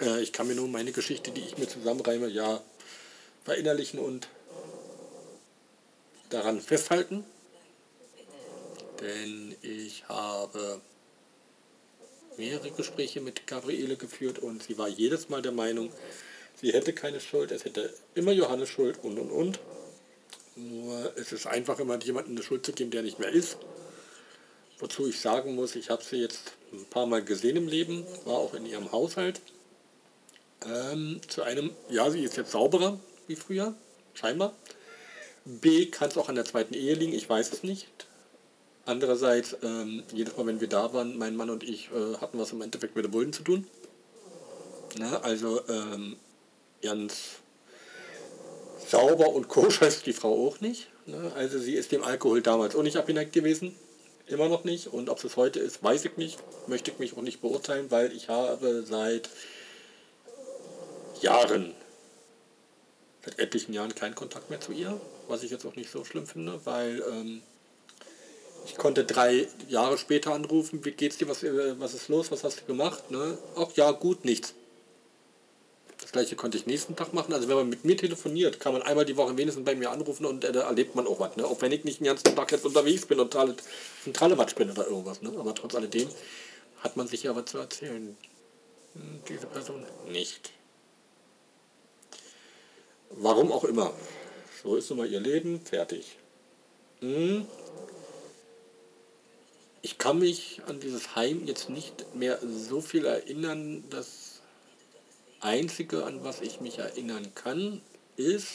Äh, 0.00 0.22
ich 0.22 0.32
kann 0.32 0.48
mir 0.48 0.54
nur 0.54 0.66
meine 0.66 0.92
Geschichte, 0.92 1.30
die 1.30 1.42
ich 1.42 1.58
mir 1.58 1.68
zusammenreime, 1.68 2.28
ja 2.28 2.62
verinnerlichen 3.44 3.98
und 3.98 4.28
daran 6.30 6.58
festhalten. 6.62 7.22
Denn 9.02 9.56
ich 9.60 10.08
habe 10.08 10.80
mehrere 12.38 12.70
Gespräche 12.70 13.20
mit 13.20 13.46
Gabriele 13.46 13.96
geführt 13.96 14.38
und 14.38 14.62
sie 14.62 14.78
war 14.78 14.88
jedes 14.88 15.28
Mal 15.28 15.42
der 15.42 15.52
Meinung, 15.52 15.90
sie 16.60 16.72
hätte 16.72 16.92
keine 16.92 17.20
Schuld, 17.20 17.50
es 17.50 17.64
hätte 17.64 17.92
immer 18.14 18.32
Johannes 18.32 18.68
Schuld 18.68 18.98
und 19.02 19.18
und 19.18 19.30
und. 19.30 19.60
Nur 20.56 21.12
es 21.16 21.32
ist 21.32 21.46
einfach 21.46 21.78
immer 21.80 21.98
jemandem 21.98 22.34
eine 22.34 22.42
Schuld 22.42 22.64
zu 22.64 22.72
geben, 22.72 22.90
der 22.90 23.02
nicht 23.02 23.18
mehr 23.18 23.28
ist. 23.28 23.58
Wozu 24.78 25.06
ich 25.06 25.20
sagen 25.20 25.54
muss, 25.54 25.76
ich 25.76 25.90
habe 25.90 26.02
sie 26.02 26.16
jetzt 26.16 26.52
ein 26.72 26.84
paar 26.86 27.06
Mal 27.06 27.22
gesehen 27.22 27.56
im 27.56 27.68
Leben, 27.68 28.06
war 28.24 28.34
auch 28.34 28.54
in 28.54 28.66
ihrem 28.66 28.90
Haushalt. 28.92 29.40
Ähm, 30.64 31.20
zu 31.28 31.42
einem, 31.42 31.72
ja, 31.90 32.10
sie 32.10 32.22
ist 32.22 32.36
jetzt 32.36 32.52
sauberer, 32.52 32.98
wie 33.26 33.36
früher, 33.36 33.74
scheinbar. 34.14 34.54
B 35.44 35.86
kann 35.86 36.08
es 36.08 36.16
auch 36.16 36.28
an 36.28 36.34
der 36.34 36.44
zweiten 36.44 36.74
Ehe 36.74 36.94
liegen, 36.94 37.12
ich 37.12 37.28
weiß 37.28 37.52
es 37.52 37.62
nicht. 37.62 37.86
Andererseits, 38.86 39.56
ähm, 39.62 40.04
jedes 40.12 40.36
Mal, 40.36 40.46
wenn 40.46 40.60
wir 40.60 40.68
da 40.68 40.92
waren, 40.92 41.18
mein 41.18 41.36
Mann 41.36 41.50
und 41.50 41.62
ich 41.62 41.90
äh, 41.90 42.16
hatten 42.18 42.38
was 42.38 42.52
im 42.52 42.62
Endeffekt 42.62 42.94
mit 42.94 43.04
den 43.04 43.10
Bullen 43.10 43.32
zu 43.32 43.42
tun. 43.42 43.66
Na, 44.96 45.20
also 45.20 45.60
ähm, 45.68 46.16
ganz 46.80 47.40
sauber 48.86 49.30
und 49.30 49.48
koscher 49.48 49.88
ist 49.88 50.06
die 50.06 50.12
Frau 50.12 50.46
auch 50.46 50.60
nicht. 50.60 50.88
Ne? 51.06 51.32
Also 51.34 51.58
sie 51.58 51.74
ist 51.74 51.90
dem 51.92 52.04
Alkohol 52.04 52.42
damals 52.42 52.76
auch 52.76 52.82
nicht 52.82 52.96
abgeneigt 52.96 53.32
gewesen. 53.32 53.74
Immer 54.28 54.48
noch 54.48 54.64
nicht. 54.64 54.86
Und 54.86 55.08
ob 55.08 55.22
es 55.24 55.36
heute 55.36 55.58
ist, 55.58 55.82
weiß 55.82 56.04
ich 56.04 56.16
nicht. 56.16 56.38
Möchte 56.68 56.92
ich 56.92 56.98
mich 56.98 57.16
auch 57.16 57.22
nicht 57.22 57.40
beurteilen, 57.40 57.90
weil 57.90 58.12
ich 58.12 58.28
habe 58.28 58.84
seit 58.86 59.28
Jahren 61.20 61.74
seit 63.24 63.38
etlichen 63.40 63.72
Jahren 63.72 63.94
keinen 63.94 64.14
Kontakt 64.14 64.50
mehr 64.50 64.60
zu 64.60 64.72
ihr, 64.72 65.00
was 65.26 65.42
ich 65.42 65.50
jetzt 65.50 65.66
auch 65.66 65.74
nicht 65.74 65.90
so 65.90 66.04
schlimm 66.04 66.26
finde, 66.26 66.60
weil 66.64 67.02
ähm, 67.10 67.42
ich 68.66 68.76
konnte 68.76 69.04
drei 69.04 69.48
Jahre 69.68 69.96
später 69.96 70.34
anrufen, 70.34 70.84
wie 70.84 70.90
geht's 70.90 71.16
dir, 71.18 71.28
was, 71.28 71.42
äh, 71.42 71.78
was 71.78 71.94
ist 71.94 72.08
los, 72.08 72.30
was 72.30 72.44
hast 72.44 72.60
du 72.60 72.64
gemacht? 72.64 73.10
Ne? 73.10 73.38
Ach 73.56 73.70
ja, 73.76 73.92
gut, 73.92 74.24
nichts. 74.24 74.54
Das 76.00 76.12
gleiche 76.12 76.36
konnte 76.36 76.58
ich 76.58 76.66
nächsten 76.66 76.94
Tag 76.94 77.14
machen. 77.14 77.32
Also 77.32 77.48
wenn 77.48 77.56
man 77.56 77.68
mit 77.68 77.84
mir 77.84 77.96
telefoniert, 77.96 78.60
kann 78.60 78.72
man 78.72 78.82
einmal 78.82 79.04
die 79.04 79.16
Woche 79.16 79.36
wenigstens 79.36 79.64
bei 79.64 79.74
mir 79.74 79.90
anrufen 79.90 80.26
und 80.26 80.44
äh, 80.44 80.52
da 80.52 80.62
erlebt 80.62 80.94
man 80.94 81.06
auch 81.06 81.20
was. 81.20 81.36
Ne? 81.36 81.46
Auch 81.46 81.60
wenn 81.62 81.72
ich 81.72 81.84
nicht 81.84 82.00
den 82.00 82.06
ganzen 82.06 82.34
Tag 82.34 82.52
jetzt 82.52 82.66
unterwegs 82.66 83.06
bin 83.06 83.18
und 83.18 83.34
ein 83.34 84.12
Trallewatsch 84.12 84.54
bin 84.54 84.70
oder 84.70 84.86
irgendwas. 84.86 85.22
Ne? 85.22 85.32
Aber 85.38 85.54
trotz 85.54 85.74
alledem 85.74 86.08
hat 86.80 86.96
man 86.96 87.06
sich 87.08 87.22
ja 87.22 87.34
was 87.34 87.46
zu 87.46 87.58
erzählen. 87.58 88.16
Hm, 88.94 89.20
diese 89.28 89.46
Person 89.46 89.84
nicht. 90.10 90.52
Warum 93.10 93.52
auch 93.52 93.64
immer. 93.64 93.92
So 94.62 94.76
ist 94.76 94.90
nun 94.90 94.98
mal 94.98 95.10
ihr 95.10 95.20
Leben, 95.20 95.60
fertig. 95.60 96.18
Hm. 97.00 97.46
Ich 99.86 99.98
kann 99.98 100.18
mich 100.18 100.60
an 100.66 100.80
dieses 100.80 101.14
Heim 101.14 101.46
jetzt 101.46 101.70
nicht 101.70 102.12
mehr 102.12 102.40
so 102.42 102.80
viel 102.80 103.04
erinnern. 103.04 103.84
Das 103.88 104.40
Einzige, 105.38 106.04
an 106.04 106.24
was 106.24 106.40
ich 106.40 106.60
mich 106.60 106.78
erinnern 106.78 107.32
kann, 107.36 107.80
ist, 108.16 108.48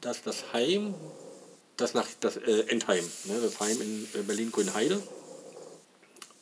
dass 0.00 0.22
das 0.22 0.52
Heim, 0.52 0.94
das 1.76 1.94
nach 1.94 2.06
das 2.20 2.36
äh, 2.36 2.60
Endheim, 2.68 3.04
ne, 3.24 3.40
das 3.42 3.58
Heim 3.58 3.80
in 3.80 4.08
äh, 4.14 4.22
Berlin-Grünheide, 4.22 5.02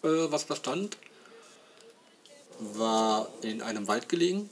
äh, 0.03 0.09
was 0.31 0.45
da 0.47 0.55
stand, 0.55 0.99
war 2.59 3.33
in 3.41 3.63
einem 3.63 3.89
Wald 3.89 4.11
gelegen 4.11 4.51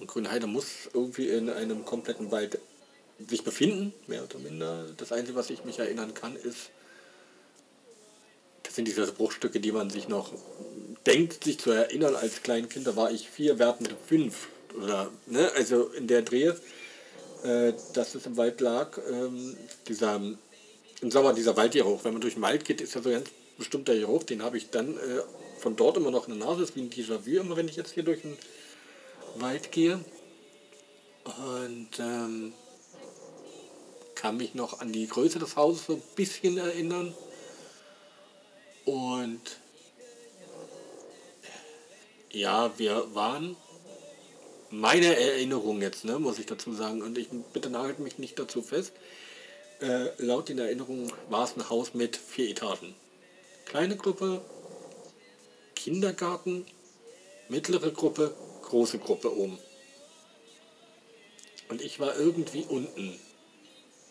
und 0.00 0.08
Grünheide 0.08 0.48
muss 0.48 0.66
irgendwie 0.92 1.28
in 1.28 1.50
einem 1.50 1.84
kompletten 1.84 2.32
Wald 2.32 2.58
sich 3.28 3.44
befinden, 3.44 3.94
mehr 4.08 4.24
oder 4.24 4.40
minder. 4.40 4.86
Das 4.96 5.12
Einzige, 5.12 5.38
was 5.38 5.50
ich 5.50 5.62
mich 5.62 5.78
erinnern 5.78 6.14
kann, 6.14 6.34
ist, 6.34 6.70
sind 8.78 8.86
diese 8.86 9.10
Bruchstücke, 9.10 9.58
die 9.58 9.72
man 9.72 9.90
sich 9.90 10.06
noch 10.06 10.30
denkt, 11.04 11.42
sich 11.42 11.58
zu 11.58 11.72
erinnern. 11.72 12.14
Als 12.14 12.44
Kleinkind, 12.44 12.86
da 12.86 12.94
war 12.94 13.10
ich 13.10 13.28
vier, 13.28 13.58
wertende 13.58 13.96
fünf. 14.06 14.46
Oder, 14.80 15.10
ne, 15.26 15.50
also 15.56 15.88
in 15.88 16.06
der 16.06 16.22
Dreh, 16.22 16.52
äh, 17.42 17.72
dass 17.94 18.14
es 18.14 18.24
im 18.26 18.36
Wald 18.36 18.60
lag, 18.60 18.96
ähm, 19.10 19.56
dieser, 19.88 20.20
im 21.00 21.10
Sommer 21.10 21.34
dieser 21.34 21.56
Waldgeruch. 21.56 22.04
Wenn 22.04 22.12
man 22.12 22.20
durch 22.20 22.34
den 22.34 22.42
Wald 22.42 22.64
geht, 22.64 22.80
ist 22.80 22.94
ja 22.94 23.02
so 23.02 23.10
ganz 23.10 23.28
bestimmter 23.56 23.96
Geruch, 23.96 24.22
den 24.22 24.44
habe 24.44 24.56
ich 24.56 24.70
dann 24.70 24.96
äh, 24.96 25.22
von 25.58 25.74
dort 25.74 25.96
immer 25.96 26.12
noch 26.12 26.28
in 26.28 26.38
der 26.38 26.46
Nase, 26.46 26.62
ist 26.62 26.76
wie 26.76 26.82
ein 26.82 26.90
Déjà-vu, 26.90 27.40
immer 27.40 27.56
wenn 27.56 27.66
ich 27.66 27.74
jetzt 27.74 27.94
hier 27.94 28.04
durch 28.04 28.22
den 28.22 28.36
Wald 29.38 29.72
gehe. 29.72 29.98
Und 31.24 31.98
ähm, 31.98 32.52
kann 34.14 34.36
mich 34.36 34.54
noch 34.54 34.78
an 34.80 34.92
die 34.92 35.08
Größe 35.08 35.40
des 35.40 35.56
Hauses 35.56 35.86
so 35.86 35.94
ein 35.94 36.02
bisschen 36.14 36.58
erinnern. 36.58 37.12
Und 38.88 39.42
ja, 42.30 42.72
wir 42.78 43.14
waren 43.14 43.54
meine 44.70 45.14
Erinnerung 45.14 45.82
jetzt, 45.82 46.06
ne, 46.06 46.18
muss 46.18 46.38
ich 46.38 46.46
dazu 46.46 46.72
sagen, 46.72 47.02
und 47.02 47.18
ich 47.18 47.28
bitte 47.52 47.68
nagelt 47.68 47.98
mich 47.98 48.16
nicht 48.16 48.38
dazu 48.38 48.62
fest. 48.62 48.94
Äh, 49.82 50.06
laut 50.16 50.48
den 50.48 50.58
Erinnerungen 50.58 51.12
war 51.28 51.44
es 51.44 51.54
ein 51.54 51.68
Haus 51.68 51.92
mit 51.92 52.16
vier 52.16 52.48
Etagen. 52.48 52.94
Kleine 53.66 53.94
Gruppe, 53.94 54.40
Kindergarten, 55.74 56.64
mittlere 57.50 57.92
Gruppe, 57.92 58.34
große 58.62 58.98
Gruppe 59.00 59.36
oben. 59.36 59.58
Und 61.68 61.82
ich 61.82 62.00
war 62.00 62.16
irgendwie 62.16 62.64
unten. 62.66 63.20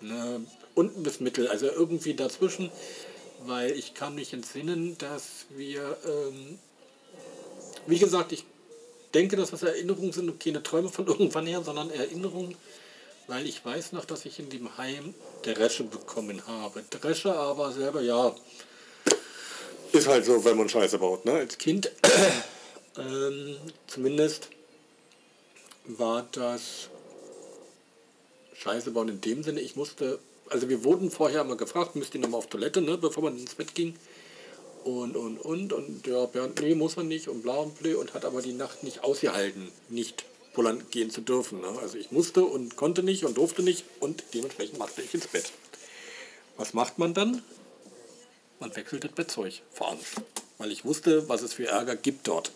Ne, 0.01 0.45
unten 0.75 1.01
bis 1.01 1.19
mittel, 1.19 1.47
also 1.47 1.65
irgendwie 1.65 2.13
dazwischen, 2.13 2.69
weil 3.45 3.71
ich 3.71 3.93
kann 3.93 4.15
mich 4.15 4.33
entsinnen, 4.33 4.97
dass 4.97 5.45
wir, 5.49 5.97
ähm, 6.05 6.59
wie 7.85 7.99
gesagt, 7.99 8.31
ich 8.31 8.45
denke, 9.13 9.35
dass 9.35 9.51
das 9.51 9.63
Erinnerungen 9.63 10.11
sind 10.11 10.29
und 10.29 10.39
keine 10.39 10.63
Träume 10.63 10.89
von 10.89 11.07
irgendwann 11.07 11.47
her, 11.47 11.63
sondern 11.63 11.89
Erinnerungen, 11.91 12.55
weil 13.27 13.45
ich 13.45 13.63
weiß 13.63 13.91
noch, 13.91 14.05
dass 14.05 14.25
ich 14.25 14.39
in 14.39 14.49
dem 14.49 14.77
Heim 14.77 15.13
Dresche 15.43 15.83
bekommen 15.83 16.45
habe. 16.47 16.83
Dresche 16.89 17.33
aber 17.33 17.71
selber, 17.71 18.01
ja, 18.01 18.35
ist 19.91 20.07
halt 20.07 20.25
so, 20.25 20.43
wenn 20.43 20.57
man 20.57 20.69
Scheiße 20.69 20.97
baut, 20.97 21.25
ne? 21.25 21.33
Als 21.33 21.57
Kind, 21.57 21.91
ähm, 22.97 23.57
zumindest 23.87 24.49
war 25.85 26.27
das 26.31 26.89
Scheiße 28.53 28.91
bauen 28.91 29.09
in 29.09 29.21
dem 29.21 29.43
Sinne, 29.43 29.61
ich 29.61 29.75
musste, 29.75 30.19
also 30.49 30.69
wir 30.69 30.83
wurden 30.83 31.11
vorher 31.11 31.43
mal 31.43 31.57
gefragt, 31.57 31.95
müsst 31.95 32.13
ihr 32.15 32.21
nochmal 32.21 32.39
auf 32.39 32.47
Toilette, 32.47 32.81
ne, 32.81 32.97
bevor 32.97 33.23
man 33.23 33.37
ins 33.37 33.55
Bett 33.55 33.75
ging 33.75 33.95
und, 34.83 35.15
und, 35.15 35.37
und. 35.37 35.73
Und 35.73 36.07
ja, 36.07 36.25
Bernd, 36.25 36.61
nee, 36.61 36.75
muss 36.75 36.95
man 36.95 37.07
nicht 37.07 37.27
und 37.27 37.43
bla 37.43 37.55
und 37.55 37.77
blö 37.79 37.97
und 37.97 38.13
hat 38.13 38.25
aber 38.25 38.41
die 38.41 38.53
Nacht 38.53 38.83
nicht 38.83 39.03
ausgehalten, 39.03 39.71
nicht 39.89 40.25
pullern 40.53 40.83
gehen 40.89 41.11
zu 41.11 41.21
dürfen. 41.21 41.61
Ne? 41.61 41.67
Also 41.81 41.97
ich 41.97 42.11
musste 42.11 42.43
und 42.43 42.75
konnte 42.75 43.03
nicht 43.03 43.25
und 43.25 43.37
durfte 43.37 43.63
nicht 43.63 43.85
und 43.99 44.23
dementsprechend 44.33 44.79
machte 44.79 45.01
ich 45.01 45.13
ins 45.13 45.27
Bett. 45.27 45.51
Was 46.55 46.73
macht 46.73 46.97
man 46.97 47.13
dann? 47.13 47.43
Man 48.59 48.75
wechselt 48.75 49.03
das 49.03 49.11
Bettzeug 49.11 49.61
vor 49.71 49.89
Angst, 49.91 50.15
weil 50.57 50.71
ich 50.71 50.83
wusste, 50.83 51.29
was 51.29 51.43
es 51.43 51.53
für 51.53 51.67
Ärger 51.67 51.95
gibt 51.95 52.27
dort. 52.27 52.51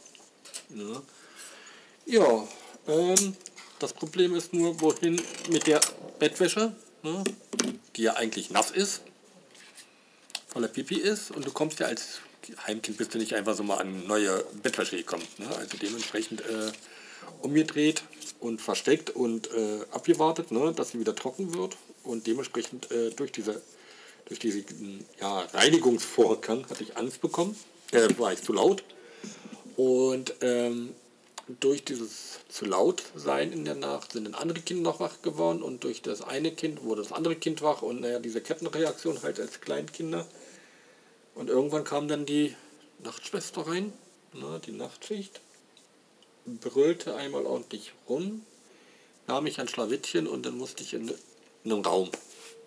Ne? 0.69 1.01
Ja, 2.07 2.47
ähm, 2.87 3.35
das 3.77 3.93
Problem 3.93 4.35
ist 4.35 4.53
nur, 4.53 4.81
wohin 4.81 5.21
mit 5.49 5.67
der 5.67 5.79
Bettwäsche, 6.17 6.75
ne? 7.03 7.23
Die 8.01 8.05
ja 8.05 8.15
eigentlich 8.15 8.49
nass 8.49 8.71
ist 8.71 9.01
voller 10.47 10.67
Pipi 10.67 10.95
ist 10.95 11.29
und 11.29 11.45
du 11.45 11.51
kommst 11.51 11.79
ja 11.79 11.85
als 11.85 12.19
Heimkind 12.65 12.97
bist 12.97 13.13
du 13.13 13.19
nicht 13.19 13.35
einfach 13.35 13.55
so 13.55 13.61
mal 13.61 13.77
an 13.77 14.07
neue 14.07 14.43
Bettwäsche 14.63 14.97
gekommen. 14.97 15.23
Ne? 15.37 15.47
Also 15.55 15.77
dementsprechend 15.77 16.41
äh, 16.41 16.71
umgedreht 17.43 18.01
und 18.39 18.59
versteckt 18.59 19.11
und 19.11 19.51
äh, 19.51 19.81
abgewartet, 19.91 20.51
ne? 20.51 20.73
dass 20.73 20.89
sie 20.89 20.99
wieder 20.99 21.15
trocken 21.15 21.53
wird 21.53 21.77
und 22.03 22.25
dementsprechend 22.25 22.89
äh, 22.91 23.11
durch 23.11 23.31
diese 23.31 23.61
durch 24.25 24.39
diesen 24.39 25.05
ja, 25.19 25.41
Reinigungsvorgang 25.53 26.67
hatte 26.69 26.83
ich 26.83 26.97
Angst 26.97 27.21
bekommen, 27.21 27.55
äh, 27.91 28.07
war 28.17 28.33
ich 28.33 28.41
zu 28.41 28.53
laut 28.53 28.83
und 29.75 30.33
ähm, 30.41 30.95
durch 31.59 31.83
dieses 31.83 32.39
zu 32.49 32.65
laut 32.65 33.03
sein 33.15 33.51
in 33.51 33.65
der 33.65 33.75
Nacht 33.75 34.13
sind 34.13 34.25
dann 34.25 34.35
andere 34.35 34.59
Kinder 34.59 34.91
noch 34.91 34.99
wach 34.99 35.21
geworden 35.21 35.61
und 35.61 35.83
durch 35.83 36.01
das 36.01 36.21
eine 36.21 36.51
Kind 36.51 36.83
wurde 36.83 37.01
das 37.01 37.11
andere 37.11 37.35
Kind 37.35 37.61
wach 37.61 37.81
und 37.81 38.01
naja, 38.01 38.19
diese 38.19 38.41
Kettenreaktion 38.41 39.21
halt 39.23 39.39
als 39.39 39.61
Kleinkinder 39.61 40.27
und 41.35 41.49
irgendwann 41.49 41.83
kam 41.83 42.07
dann 42.07 42.25
die 42.25 42.55
Nachtschwester 42.99 43.67
rein, 43.67 43.93
ne, 44.33 44.61
die 44.65 44.71
Nachtschicht, 44.71 45.41
brüllte 46.45 47.15
einmal 47.15 47.45
ordentlich 47.45 47.93
rum, 48.07 48.45
nahm 49.27 49.43
mich 49.43 49.59
ein 49.59 49.67
Schlawittchen 49.67 50.27
und 50.27 50.45
dann 50.45 50.57
musste 50.57 50.83
ich 50.83 50.93
in, 50.93 51.07
in 51.63 51.71
einen 51.71 51.85
Raum. 51.85 52.11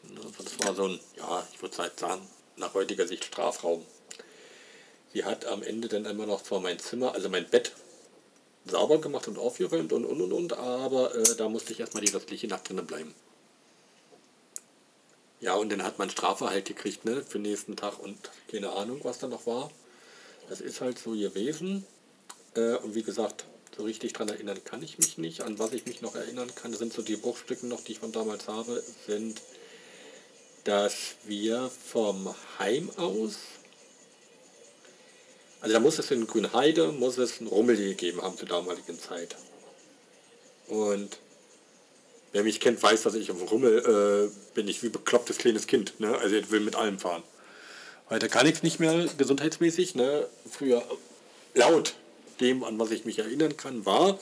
Ne, 0.03 0.21
das 0.43 0.59
war 0.61 0.75
so 0.75 0.89
ein, 0.89 1.01
ja, 1.17 1.47
ich 1.53 1.63
würde 1.63 1.77
sagen, 1.77 2.27
nach 2.57 2.75
heutiger 2.75 3.07
Sicht 3.07 3.25
Strafraum. 3.25 3.85
Sie 5.13 5.25
hat 5.25 5.45
am 5.47 5.63
Ende 5.63 5.89
dann 5.89 6.05
immer 6.05 6.27
noch 6.27 6.43
zwar 6.43 6.61
mein 6.61 6.79
Zimmer, 6.79 7.15
also 7.15 7.29
mein 7.29 7.49
Bett, 7.49 7.73
sauber 8.67 9.01
gemacht 9.01 9.29
und 9.29 9.39
aufgeräumt 9.39 9.93
und 9.93 10.05
und 10.05 10.21
und 10.21 10.33
und, 10.33 10.53
aber 10.55 11.15
äh, 11.15 11.37
da 11.37 11.49
musste 11.49 11.73
ich 11.73 11.81
erstmal 11.81 12.05
die 12.05 12.13
restliche 12.13 12.49
Nacht 12.49 12.69
drinnen 12.69 12.87
bleiben. 12.87 13.15
Ja, 15.41 15.55
und 15.55 15.71
dann 15.71 15.83
hat 15.83 15.99
man 15.99 16.09
Strafe 16.09 16.49
halt 16.49 16.65
gekriegt, 16.65 17.05
ne, 17.05 17.23
für 17.23 17.39
den 17.39 17.43
nächsten 17.43 17.77
Tag 17.77 17.99
und 17.99 18.17
keine 18.51 18.71
Ahnung, 18.71 19.01
was 19.03 19.19
da 19.19 19.27
noch 19.27 19.47
war. 19.47 19.71
Das 20.49 20.61
ist 20.61 20.81
halt 20.81 20.99
so 20.99 21.11
gewesen. 21.11 21.87
Äh, 22.55 22.77
und 22.77 22.95
wie 22.95 23.03
gesagt, 23.03 23.45
so 23.77 23.83
richtig 23.83 24.13
daran 24.13 24.29
erinnern 24.29 24.63
kann 24.65 24.83
ich 24.83 24.99
mich 24.99 25.19
nicht. 25.19 25.43
An 25.43 25.59
was 25.59 25.73
ich 25.73 25.87
mich 25.87 26.01
noch 26.01 26.15
erinnern 26.15 26.51
kann, 26.55 26.73
sind 26.73 26.93
so 26.93 27.03
die 27.03 27.17
Bruchstücke 27.17 27.67
noch, 27.67 27.83
die 27.83 27.93
ich 27.93 27.99
von 27.99 28.13
damals 28.13 28.49
habe, 28.49 28.83
sind, 29.07 29.41
dass 30.65 31.17
wir 31.25 31.71
vom 31.71 32.35
Heim 32.59 32.91
aus, 32.97 33.37
also 35.65 35.75
da 35.75 35.81
muss 35.81 35.99
es 35.99 36.11
in 36.11 36.27
Grünheide, 36.27 36.93
muss 36.93 37.19
es 37.19 37.41
ein 37.41 37.47
Rummel 37.47 37.77
gegeben 37.77 38.23
haben 38.23 38.37
zur 38.37 38.49
damaligen 38.49 38.99
Zeit. 38.99 39.37
Und 40.69 41.19
Wer 42.35 42.43
mich 42.43 42.59
kennt, 42.59 42.83
weiß, 42.83 43.03
dass 43.03 43.15
ich 43.15 43.31
auf 43.31 43.53
Rummel 43.53 43.79
äh, 43.79 44.55
bin 44.57 44.67
ich 44.67 44.83
wie 44.83 44.89
beklopptes 44.89 45.39
kleines 45.39 45.69
Kind. 45.69 46.01
Ne? 46.01 46.19
Also 46.19 46.35
ich 46.35 46.51
will 46.51 46.59
mit 46.59 46.75
allem 46.75 46.99
fahren. 46.99 47.23
Heute 48.11 48.29
kann 48.29 48.45
ich 48.45 48.55
es 48.55 48.63
nicht 48.65 48.81
mehr 48.81 49.07
gesundheitsmäßig. 49.17 49.95
Ne? 49.95 50.27
Früher 50.51 50.83
laut 51.55 51.95
dem, 52.41 52.65
an 52.65 52.77
was 52.81 52.91
ich 52.91 53.05
mich 53.05 53.21
erinnern 53.21 53.57
kann, 53.57 53.87
war, 53.87 54.19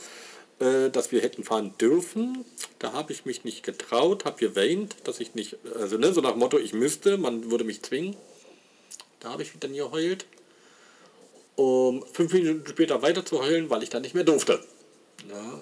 äh, 0.58 0.90
dass 0.90 1.10
wir 1.10 1.22
hätten 1.22 1.42
fahren 1.42 1.72
dürfen. 1.80 2.44
Da 2.78 2.92
habe 2.92 3.14
ich 3.14 3.24
mich 3.24 3.44
nicht 3.44 3.62
getraut, 3.62 4.26
habe 4.26 4.36
geweint, 4.38 4.94
dass 5.04 5.18
ich 5.18 5.34
nicht, 5.34 5.56
also 5.74 5.96
ne, 5.96 6.12
so 6.12 6.20
nach 6.20 6.36
Motto, 6.36 6.58
ich 6.58 6.74
müsste, 6.74 7.16
man 7.16 7.50
würde 7.50 7.64
mich 7.64 7.80
zwingen. 7.80 8.14
Da 9.20 9.30
habe 9.30 9.42
ich 9.42 9.52
dann 9.58 9.72
geheult, 9.72 10.26
um 11.56 12.04
fünf 12.12 12.32
Minuten 12.32 12.66
später 12.66 13.02
weiter 13.02 13.24
zu 13.24 13.40
heulen, 13.40 13.70
weil 13.70 13.82
ich 13.82 13.90
dann 13.90 14.02
nicht 14.02 14.14
mehr 14.14 14.24
durfte. 14.24 14.62
Ja, 15.28 15.60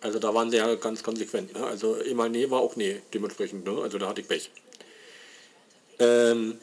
also 0.00 0.18
da 0.18 0.34
waren 0.34 0.50
sie 0.50 0.58
ja 0.58 0.74
ganz 0.74 1.02
konsequent. 1.02 1.54
Ne? 1.54 1.64
Also 1.64 1.96
immer 1.96 2.28
nee 2.28 2.50
war 2.50 2.60
auch 2.60 2.76
nee, 2.76 3.00
dementsprechend. 3.12 3.64
Ne? 3.64 3.80
Also 3.80 3.98
da 3.98 4.08
hatte 4.08 4.20
ich 4.20 4.28
Pech. 4.28 4.50
Ähm, 5.98 6.58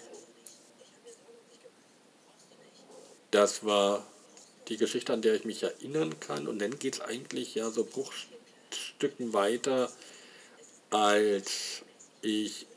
das 3.32 3.65
war 3.65 4.06
die 4.67 4.78
Geschichte, 4.78 5.12
an 5.12 5.21
der 5.21 5.34
ich 5.36 5.45
mich 5.45 5.63
erinnern 5.63 6.19
kann. 6.19 6.47
Und 6.47 6.60
dann 6.60 6.78
geht 6.78 6.95
es 6.95 7.02
eigentlich 7.02 7.56
ja 7.56 7.71
so 7.71 7.84
Bruchstücken 7.84 9.34
weiter, 9.34 9.91
als 10.91 11.82
ich 12.21 12.67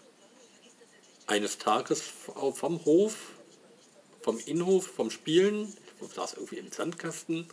eines 1.27 1.59
Tages 1.59 2.03
vom 2.55 2.85
Hof, 2.85 3.33
vom 4.25 4.41
Innenhof, 4.47 4.87
vom 4.87 5.11
Spielen, 5.11 5.77
ich 6.01 6.15
saß 6.15 6.35
irgendwie 6.35 6.57
im 6.57 6.73
Sandkasten, 6.73 7.47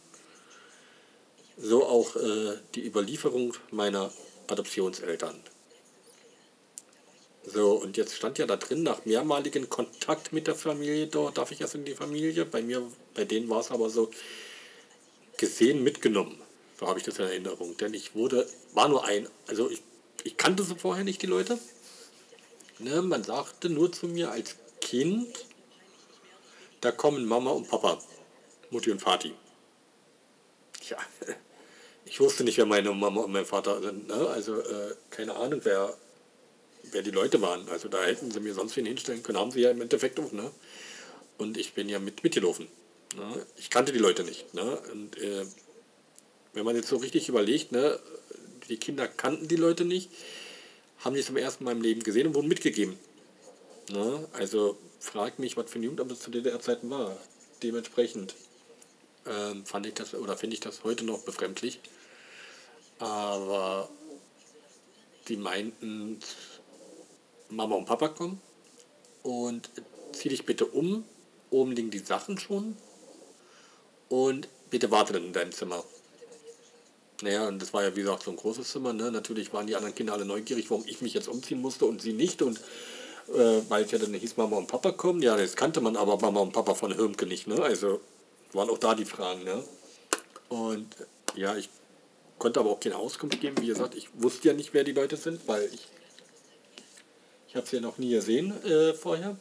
so 1.58 1.86
auch 1.86 2.16
äh, 2.16 2.58
die 2.76 2.86
Überlieferung 2.88 3.54
meiner 3.72 4.12
Adoptionseltern. 4.48 5.38
So, 7.44 7.74
und 7.74 7.98
jetzt 7.98 8.16
stand 8.16 8.38
ja 8.38 8.46
da 8.46 8.56
drin, 8.56 8.84
nach 8.84 9.04
mehrmaligen 9.04 9.70
Kontakt 9.70 10.32
mit 10.32 10.48
der 10.48 10.56
Familie, 10.56 11.08
dort 11.08 11.38
darf 11.38 11.52
ich 11.52 11.60
erst 11.60 11.76
in 11.76 11.84
die 11.84 11.94
Familie. 11.94 12.46
Bei 12.46 12.62
mir, 12.62 12.82
bei 13.16 13.26
denen 13.26 13.50
war 13.50 13.60
es 13.60 13.72
aber 13.72 13.90
so 13.90 14.10
gesehen, 15.38 15.84
mitgenommen. 15.84 16.40
So 16.80 16.88
habe 16.88 17.00
ich 17.00 17.06
das 17.06 17.20
in 17.20 17.26
Erinnerung. 17.26 17.76
Denn 17.78 17.94
ich 17.94 18.16
wurde, 18.16 18.48
war 18.74 18.88
nur 18.88 19.04
ein, 19.04 19.28
also 19.48 19.70
ich, 19.70 19.82
ich 20.24 20.38
kannte 20.38 20.64
sie 20.64 20.76
vorher 20.76 21.04
nicht, 21.04 21.22
die 21.22 21.28
Leute. 21.28 21.60
Ne, 22.80 23.02
man 23.02 23.24
sagte 23.24 23.70
nur 23.70 23.92
zu 23.92 24.08
mir 24.08 24.32
als 24.32 24.56
Kind, 24.80 25.28
da 26.82 26.92
kommen 26.92 27.26
Mama 27.26 27.52
und 27.52 27.70
Papa, 27.70 28.00
Mutti 28.72 28.92
und 28.92 29.02
Vati. 29.06 29.34
Ja, 30.90 30.98
ich 32.06 32.20
wusste 32.20 32.44
nicht, 32.44 32.58
wer 32.58 32.66
meine 32.66 32.92
Mama 32.92 33.22
und 33.22 33.32
mein 33.32 33.46
Vater 33.46 33.82
sind. 33.82 34.08
Ne? 34.08 34.28
Also 34.28 34.60
äh, 34.60 34.96
keine 35.10 35.36
Ahnung, 35.36 35.62
wer, 35.64 35.96
wer 36.92 37.04
die 37.04 37.12
Leute 37.12 37.42
waren. 37.42 37.70
Also 37.70 37.88
da 37.88 38.04
hätten 38.04 38.32
sie 38.32 38.40
mir 38.40 38.54
sonst 38.54 38.76
wen 38.76 38.86
hinstellen 38.86 39.24
können, 39.24 39.38
haben 39.38 39.52
sie 39.52 39.62
ja 39.62 39.72
im 39.72 39.82
Endeffekt 39.82 40.20
auch. 40.20 40.32
Ne? 40.32 40.52
Und 41.38 41.58
ich 41.58 41.74
bin 41.74 41.88
ja 41.88 42.00
mit 42.00 42.24
mitgelaufen. 42.24 42.68
Ne? 43.16 43.46
Ich 43.58 43.70
kannte 43.70 43.92
die 43.94 44.00
Leute 44.00 44.24
nicht. 44.24 44.54
Ne? 44.54 44.82
Und 44.92 45.18
äh, 45.18 45.46
wenn 46.54 46.66
man 46.66 46.76
jetzt 46.76 46.90
so 46.90 46.98
richtig 46.98 47.30
überlegt, 47.30 47.72
ne, 47.72 48.00
die 48.70 48.78
Kinder 48.78 49.08
kannten 49.08 49.48
die 49.48 49.56
Leute 49.56 49.86
nicht, 49.86 50.10
haben 51.00 51.16
die 51.16 51.24
zum 51.24 51.38
ersten 51.38 51.64
Mal 51.64 51.72
im 51.72 51.82
Leben 51.82 52.04
gesehen 52.04 52.28
und 52.28 52.36
wurden 52.36 52.48
mitgegeben. 52.48 52.98
Ne? 53.90 54.28
Also 54.34 54.78
frag 55.02 55.40
mich, 55.40 55.58
was 55.58 55.70
für 55.70 55.80
ein 55.80 55.84
Jugendamt 55.84 56.12
das 56.12 56.20
zu 56.20 56.32
DDR-Zeiten 56.32 56.90
war. 56.90 57.18
Dementsprechend 57.64 58.36
ähm, 59.26 59.66
fand 59.66 59.86
ich 59.88 59.96
das 59.96 60.14
oder 60.14 60.38
finde 60.38 60.54
ich 60.54 60.60
das 60.62 60.84
heute 60.84 61.04
noch 61.04 61.20
befremdlich. 61.20 61.80
Aber 63.00 63.90
die 65.28 65.38
meinten, 65.38 66.20
Mama 67.50 67.76
und 67.76 67.86
Papa 67.86 68.10
kommen 68.10 68.40
und 69.24 69.70
zieh 70.14 70.30
dich 70.30 70.46
bitte 70.46 70.66
um. 70.66 71.04
Oben 71.50 71.74
liegen 71.74 71.92
die 71.92 72.00
Sachen 72.00 72.38
schon 72.38 72.78
und 74.08 74.48
bitte 74.70 74.90
warte 74.92 75.14
dann 75.14 75.26
in 75.26 75.34
deinem 75.34 75.52
Zimmer. 75.52 75.84
Naja, 77.22 77.48
und 77.48 77.62
das 77.62 77.74
war 77.74 77.84
ja 77.84 77.96
wie 77.96 78.02
gesagt 78.02 78.24
so 78.24 78.32
ein 78.32 78.38
großes 78.38 78.72
Zimmer. 78.72 78.94
Ne? 78.94 79.12
Natürlich 79.12 79.52
waren 79.52 79.68
die 79.68 79.76
anderen 79.76 79.94
Kinder 79.94 80.14
alle 80.14 80.26
neugierig, 80.26 80.70
warum 80.70 80.86
ich 80.88 81.02
mich 81.02 81.14
jetzt 81.14 81.28
umziehen 81.28 81.62
musste 81.62 81.86
und 81.86 82.02
sie 82.02 82.14
nicht. 82.14 82.42
Und 82.42 82.62
äh, 83.34 83.62
weil 83.70 83.86
es 83.86 83.92
ja 83.92 83.98
dann 83.98 84.14
hieß, 84.14 84.38
Mama 84.38 84.58
und 84.58 84.68
Papa 84.68 84.92
kommen. 84.92 85.22
Ja, 85.22 85.38
das 85.38 85.56
kannte 85.56 85.82
man 85.82 85.96
aber 85.96 86.18
Mama 86.18 86.42
und 86.42 86.54
Papa 86.54 86.74
von 86.74 86.94
Hirmke 86.94 87.26
nicht. 87.26 87.48
Ne? 87.48 87.62
Also 87.62 88.02
waren 88.54 88.70
auch 88.70 88.78
da 88.78 88.96
die 88.96 89.06
Fragen. 89.06 89.44
Ne? 89.44 89.64
Und 90.50 90.88
ja, 91.36 91.56
ich 91.56 91.70
konnte 92.38 92.60
aber 92.60 92.72
auch 92.72 92.80
keine 92.80 92.98
Auskunft 92.98 93.40
geben. 93.40 93.62
Wie 93.62 93.68
gesagt, 93.68 93.96
ich 93.96 94.10
wusste 94.14 94.50
ja 94.50 94.54
nicht, 94.54 94.74
wer 94.74 94.84
die 94.84 94.94
Leute 94.94 95.18
sind, 95.18 95.48
weil 95.48 95.70
ich, 95.74 95.88
ich 97.48 97.56
habe 97.56 97.68
sie 97.68 97.78
ja 97.78 97.82
noch 97.82 97.98
nie 97.98 98.12
gesehen 98.12 98.54
äh, 98.66 98.94
vorher. 98.94 99.38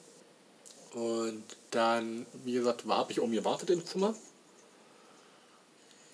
Und 0.95 1.45
dann, 1.71 2.27
wie 2.45 2.53
gesagt, 2.53 2.85
habe 2.87 3.13
ich 3.13 3.21
um 3.21 3.31
gewartet 3.31 3.71
im 3.71 3.85
Zimmer. 3.85 4.15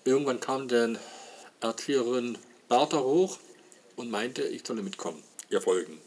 Irgendwann 0.05 0.39
kam 0.39 0.69
dann 0.69 0.99
Erzieherin 1.61 2.39
Bertha 2.69 2.99
hoch 2.99 3.39
und 3.97 4.11
meinte, 4.11 4.43
ich 4.43 4.67
solle 4.67 4.83
mitkommen, 4.83 5.23
ihr 5.51 5.61
folgen. 5.61 6.01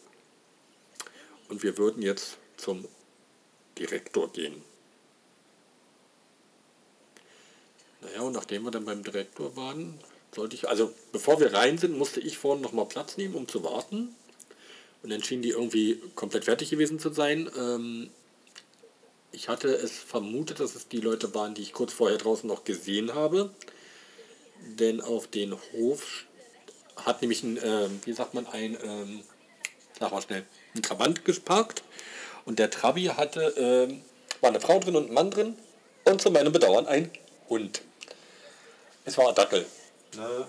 Und 1.49 1.63
wir 1.63 1.77
würden 1.77 2.01
jetzt 2.01 2.37
zum 2.57 2.87
Direktor 3.77 4.31
gehen. 4.31 4.61
Naja, 8.01 8.21
und 8.21 8.33
nachdem 8.33 8.63
wir 8.63 8.71
dann 8.71 8.85
beim 8.85 9.03
Direktor 9.03 9.55
waren, 9.55 9.99
sollte 10.33 10.55
ich, 10.55 10.69
also 10.69 10.93
bevor 11.11 11.39
wir 11.39 11.53
rein 11.53 11.77
sind, 11.77 11.97
musste 11.97 12.19
ich 12.19 12.37
vorne 12.37 12.61
nochmal 12.61 12.85
Platz 12.85 13.17
nehmen, 13.17 13.35
um 13.35 13.47
zu 13.47 13.63
warten. 13.63 14.15
Und 15.01 15.09
dann 15.09 15.23
schien 15.23 15.41
die 15.41 15.49
irgendwie 15.49 16.01
komplett 16.15 16.45
fertig 16.45 16.69
gewesen 16.69 16.99
zu 16.99 17.09
sein. 17.09 17.49
Ähm, 17.57 18.09
ich 19.31 19.47
hatte 19.47 19.69
es 19.69 19.97
vermutet, 19.97 20.59
dass 20.59 20.75
es 20.75 20.87
die 20.87 20.99
Leute 20.99 21.33
waren, 21.33 21.55
die 21.55 21.61
ich 21.61 21.73
kurz 21.73 21.93
vorher 21.93 22.17
draußen 22.17 22.47
noch 22.47 22.63
gesehen 22.63 23.13
habe. 23.13 23.51
Denn 24.61 25.01
auf 25.01 25.27
den 25.27 25.55
Hof 25.73 26.25
hat 26.97 27.21
nämlich 27.21 27.43
ein, 27.43 27.57
äh, 27.57 27.89
wie 28.05 28.13
sagt 28.13 28.33
man, 28.33 28.45
ein, 28.47 28.77
ähm, 28.83 29.21
sag 29.99 30.11
mal 30.11 30.21
schnell, 30.21 30.45
ein 30.75 30.81
Trabant 30.81 31.25
geparkt. 31.25 31.83
Und 32.45 32.59
der 32.59 32.69
Trabi 32.69 33.05
hatte, 33.05 33.41
äh, 33.41 34.41
war 34.41 34.49
eine 34.49 34.59
Frau 34.59 34.79
drin 34.79 34.95
und 34.95 35.09
ein 35.09 35.13
Mann 35.13 35.31
drin. 35.31 35.57
Und 36.05 36.21
zu 36.21 36.31
meinem 36.31 36.51
Bedauern 36.51 36.87
ein 36.87 37.11
Hund. 37.49 37.81
Es 39.05 39.17
war 39.17 39.33
Dackel. 39.33 39.65
Ne? 40.15 40.47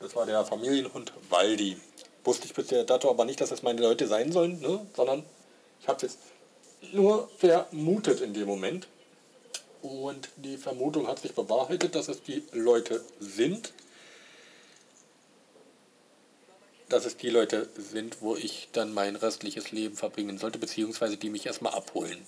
Das 0.00 0.14
war 0.14 0.26
der 0.26 0.44
Familienhund 0.44 1.12
Waldi. 1.28 1.76
Wusste 2.22 2.46
ich 2.46 2.54
bis 2.54 2.68
dato 2.86 3.10
aber 3.10 3.24
nicht, 3.24 3.40
dass 3.40 3.50
das 3.50 3.62
meine 3.62 3.82
Leute 3.82 4.06
sein 4.06 4.32
sollen, 4.32 4.60
ne? 4.60 4.86
sondern 4.94 5.24
ich 5.80 5.88
habe 5.88 6.06
es 6.06 6.16
nur 6.92 7.28
vermutet 7.38 8.20
in 8.20 8.32
dem 8.32 8.46
Moment. 8.46 8.88
Und 9.82 10.30
die 10.36 10.56
Vermutung 10.56 11.06
hat 11.06 11.18
sich 11.18 11.34
bewahrheitet, 11.34 11.94
dass 11.94 12.08
es 12.08 12.22
die 12.22 12.42
Leute 12.52 13.04
sind. 13.20 13.72
Dass 16.88 17.06
es 17.06 17.16
die 17.16 17.30
Leute 17.30 17.68
sind, 17.76 18.20
wo 18.20 18.36
ich 18.36 18.68
dann 18.72 18.92
mein 18.92 19.16
restliches 19.16 19.72
Leben 19.72 19.96
verbringen 19.96 20.38
sollte, 20.38 20.58
beziehungsweise 20.58 21.16
die 21.16 21.30
mich 21.30 21.46
erstmal 21.46 21.74
abholen. 21.74 22.18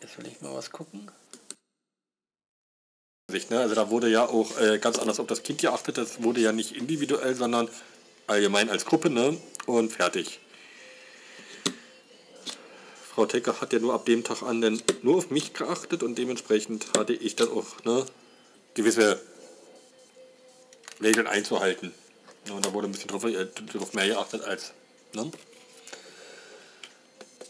Jetzt 0.00 0.18
will 0.18 0.26
ich 0.26 0.40
mal 0.40 0.54
was 0.54 0.70
gucken. 0.70 1.10
Ne? 3.50 3.60
Also 3.60 3.74
da 3.74 3.90
wurde 3.90 4.08
ja 4.08 4.28
auch 4.28 4.58
äh, 4.58 4.78
ganz 4.78 4.98
anders 4.98 5.20
auf 5.20 5.26
das 5.26 5.42
Kind 5.42 5.60
geachtet. 5.60 5.98
Das 5.98 6.22
wurde 6.22 6.40
ja 6.40 6.52
nicht 6.52 6.74
individuell, 6.74 7.34
sondern 7.34 7.68
allgemein 8.26 8.70
als 8.70 8.84
Gruppe 8.84 9.10
ne? 9.10 9.36
und 9.66 9.92
fertig. 9.92 10.40
Frau 13.14 13.26
Tecker 13.26 13.60
hat 13.60 13.72
ja 13.72 13.80
nur 13.80 13.94
ab 13.94 14.06
dem 14.06 14.24
Tag 14.24 14.42
an 14.42 14.60
denn 14.60 14.80
nur 15.02 15.16
auf 15.16 15.30
mich 15.30 15.52
geachtet 15.52 16.02
und 16.02 16.16
dementsprechend 16.16 16.86
hatte 16.96 17.12
ich 17.12 17.36
dann 17.36 17.48
auch 17.50 17.84
ne, 17.84 18.06
gewisse 18.74 19.20
Regeln 21.02 21.26
einzuhalten. 21.26 21.94
Und 22.50 22.64
da 22.64 22.72
wurde 22.72 22.88
ein 22.88 22.92
bisschen 22.92 23.08
drauf, 23.08 23.24
äh, 23.24 23.46
drauf 23.46 23.92
mehr 23.92 24.06
geachtet 24.06 24.42
als. 24.44 24.72
Ne? 25.12 25.30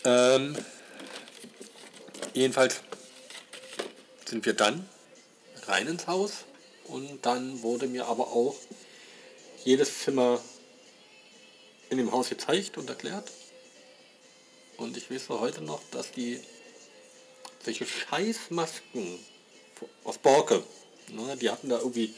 Ähm, 0.05 0.57
jedenfalls 2.35 2.81
sind 4.27 4.47
wir 4.47 4.55
dann 4.55 4.89
rein 5.67 5.87
ins 5.87 6.07
Haus 6.07 6.45
und 6.85 7.25
dann 7.27 7.63
wurde 7.63 7.87
mir 7.87 8.07
aber 8.07 8.29
auch 8.29 8.57
jedes 9.65 10.01
Zimmer 10.01 10.41
in 11.91 11.99
dem 11.99 12.13
Haus 12.13 12.29
gezeigt 12.29 12.79
und 12.79 12.89
erklärt. 12.89 13.31
Und 14.77 14.97
ich 14.97 15.11
weiß 15.11 15.29
heute 15.29 15.61
noch, 15.61 15.81
dass 15.91 16.13
die 16.13 16.41
solche 17.63 17.85
Scheißmasken 17.85 19.19
aus 20.05 20.19
Borke, 20.19 20.63
ne, 21.09 21.37
die 21.37 21.51
hatten 21.51 21.69
da 21.69 21.79
irgendwie 21.79 22.15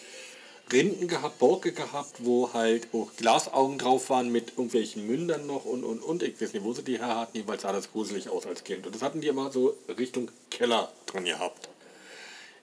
Rinden 0.72 1.08
gehabt, 1.08 1.38
Borke 1.38 1.72
gehabt, 1.72 2.24
wo 2.24 2.52
halt 2.52 2.88
auch 2.92 3.14
Glasaugen 3.16 3.78
drauf 3.78 4.10
waren 4.10 4.30
mit 4.30 4.50
irgendwelchen 4.50 5.06
Mündern 5.06 5.46
noch 5.46 5.64
und 5.64 5.84
und 5.84 6.00
und. 6.00 6.22
Ich 6.22 6.40
weiß 6.40 6.52
nicht, 6.52 6.64
wo 6.64 6.72
sie 6.72 6.82
die 6.82 6.98
her 6.98 7.16
hatten, 7.16 7.36
jedenfalls 7.36 7.62
sah 7.62 7.72
das 7.72 7.92
gruselig 7.92 8.28
aus 8.28 8.46
als 8.46 8.64
Kind. 8.64 8.86
Und 8.86 8.94
das 8.94 9.02
hatten 9.02 9.20
die 9.20 9.28
immer 9.28 9.50
so 9.50 9.76
Richtung 9.98 10.30
Keller 10.50 10.90
dran 11.06 11.24
gehabt. 11.24 11.68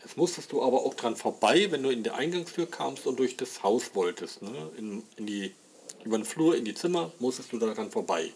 Jetzt 0.04 0.18
musstest 0.18 0.52
du 0.52 0.64
aber 0.64 0.86
auch 0.86 0.94
dran 0.94 1.16
vorbei, 1.16 1.68
wenn 1.72 1.84
du 1.84 1.90
in 1.90 2.04
die 2.04 2.12
Eingangstür 2.12 2.66
kamst 2.66 3.06
und 3.06 3.20
durch 3.20 3.38
das 3.38 3.64
Haus 3.64 3.92
wolltest. 3.94 4.42
Ne? 4.42 4.72
In, 4.78 5.04
in 5.18 5.26
die, 5.26 5.54
über 6.04 6.18
den 6.18 6.26
Flur 6.26 6.56
in 6.56 6.66
die 6.66 6.74
Zimmer 6.74 7.12
musstest 7.20 7.52
du 7.52 7.60
daran 7.60 7.92
vorbei 7.92 8.32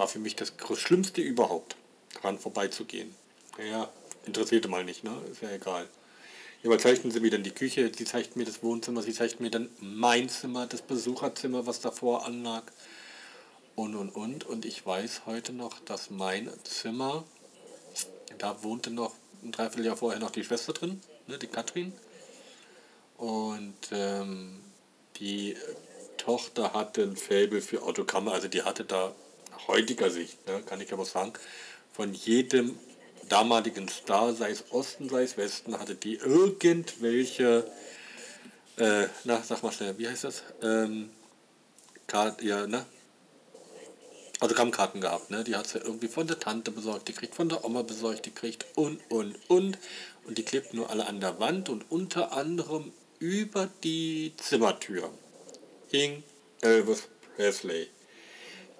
war 0.00 0.08
für 0.08 0.18
mich 0.18 0.34
das 0.34 0.54
Schlimmste 0.76 1.20
überhaupt, 1.20 1.76
daran 2.14 2.38
vorbeizugehen. 2.38 3.14
Naja, 3.58 3.86
interessierte 4.24 4.66
mal 4.66 4.82
nicht, 4.82 5.04
ne? 5.04 5.14
Ist 5.30 5.42
ja 5.42 5.50
egal. 5.50 5.86
Ja, 6.62 6.68
aber 6.68 6.78
zeigten 6.78 7.10
sie 7.10 7.20
mir 7.20 7.30
dann 7.30 7.42
die 7.42 7.52
Küche, 7.52 7.90
sie 7.96 8.04
zeigten 8.04 8.38
mir 8.38 8.44
das 8.44 8.62
Wohnzimmer, 8.62 9.00
sie 9.00 9.14
zeigten 9.14 9.42
mir 9.42 9.50
dann 9.50 9.70
mein 9.80 10.28
Zimmer, 10.28 10.66
das 10.66 10.82
Besucherzimmer, 10.82 11.66
was 11.66 11.80
davor 11.80 12.26
anlag. 12.26 12.64
Und, 13.76 13.94
und, 13.94 14.10
und. 14.10 14.44
Und 14.44 14.66
ich 14.66 14.84
weiß 14.84 15.22
heute 15.24 15.54
noch, 15.54 15.80
dass 15.80 16.10
mein 16.10 16.50
Zimmer, 16.64 17.24
da 18.36 18.62
wohnte 18.62 18.90
noch 18.90 19.14
ein 19.42 19.52
Dreivierteljahr 19.52 19.96
vorher 19.96 20.20
noch 20.20 20.32
die 20.32 20.44
Schwester 20.44 20.74
drin, 20.74 21.00
ne, 21.28 21.38
die 21.38 21.46
Katrin. 21.46 21.94
Und 23.16 23.78
ähm, 23.90 24.60
die 25.16 25.56
Tochter 26.18 26.74
hatte 26.74 27.04
ein 27.04 27.16
Faible 27.16 27.62
für 27.62 27.82
Autokammer, 27.82 28.32
also 28.32 28.48
die 28.48 28.64
hatte 28.64 28.84
da 28.84 29.14
heutiger 29.66 30.10
Sicht, 30.10 30.46
ne, 30.46 30.62
kann 30.66 30.82
ich 30.82 30.92
aber 30.92 31.06
sagen, 31.06 31.32
von 31.90 32.12
jedem 32.12 32.78
damaligen 33.30 33.88
Star, 33.88 34.34
sei 34.34 34.50
es 34.50 34.64
Osten, 34.70 35.08
sei 35.08 35.22
es 35.22 35.36
Westen, 35.36 35.78
hatte 35.78 35.94
die 35.94 36.16
irgendwelche, 36.16 37.70
äh, 38.76 39.06
na, 39.24 39.42
sag 39.42 39.62
mal 39.62 39.72
schnell, 39.72 39.96
wie 39.98 40.08
heißt 40.08 40.24
das? 40.24 40.42
Ähm, 40.62 41.10
Kart, 42.06 42.42
ja, 42.42 42.66
ne? 42.66 42.84
Autogrammkarten 44.40 45.00
gehabt, 45.00 45.30
ne? 45.30 45.44
Die 45.44 45.54
hat 45.54 45.66
sie 45.66 45.78
irgendwie 45.78 46.08
von 46.08 46.26
der 46.26 46.40
Tante 46.40 46.70
besorgt, 46.70 47.08
die 47.08 47.12
kriegt 47.12 47.34
von 47.34 47.48
der 47.48 47.64
Oma 47.64 47.82
besorgt, 47.82 48.26
die 48.26 48.30
kriegt 48.30 48.66
und, 48.74 49.00
und, 49.10 49.36
und. 49.48 49.78
Und 50.26 50.38
die 50.38 50.44
klebt 50.44 50.74
nur 50.74 50.90
alle 50.90 51.06
an 51.06 51.20
der 51.20 51.38
Wand 51.40 51.68
und 51.68 51.90
unter 51.90 52.32
anderem 52.32 52.92
über 53.18 53.68
die 53.84 54.32
Zimmertür 54.38 55.10
hing 55.90 56.22
Elvis 56.62 57.08
Presley. 57.36 57.88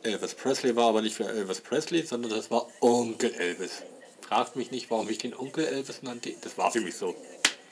Elvis 0.03 0.35
Presley 0.35 0.75
war 0.75 0.89
aber 0.89 1.03
nicht 1.03 1.17
für 1.17 1.29
Elvis 1.29 1.61
Presley, 1.61 2.03
sondern 2.03 2.31
das 2.31 2.51
war 2.51 2.67
Onkel 2.81 3.35
Elvis. 3.35 3.83
Fragt 4.31 4.55
mich 4.55 4.71
nicht, 4.71 4.89
warum 4.93 5.09
ich 5.09 5.19
den 5.19 5.35
Onkel 5.35 5.65
Elvis 5.65 6.03
nannte. 6.03 6.33
Das 6.43 6.57
war 6.57 6.71
für 6.71 6.81
mich 6.81 6.95
so. 6.95 7.17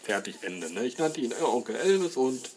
Fertig, 0.03 0.39
Ende. 0.43 0.69
Ne? 0.73 0.85
Ich 0.87 0.99
nannte 0.99 1.21
ihn 1.21 1.33
Onkel 1.41 1.77
Elvis 1.77 2.17
und 2.17 2.51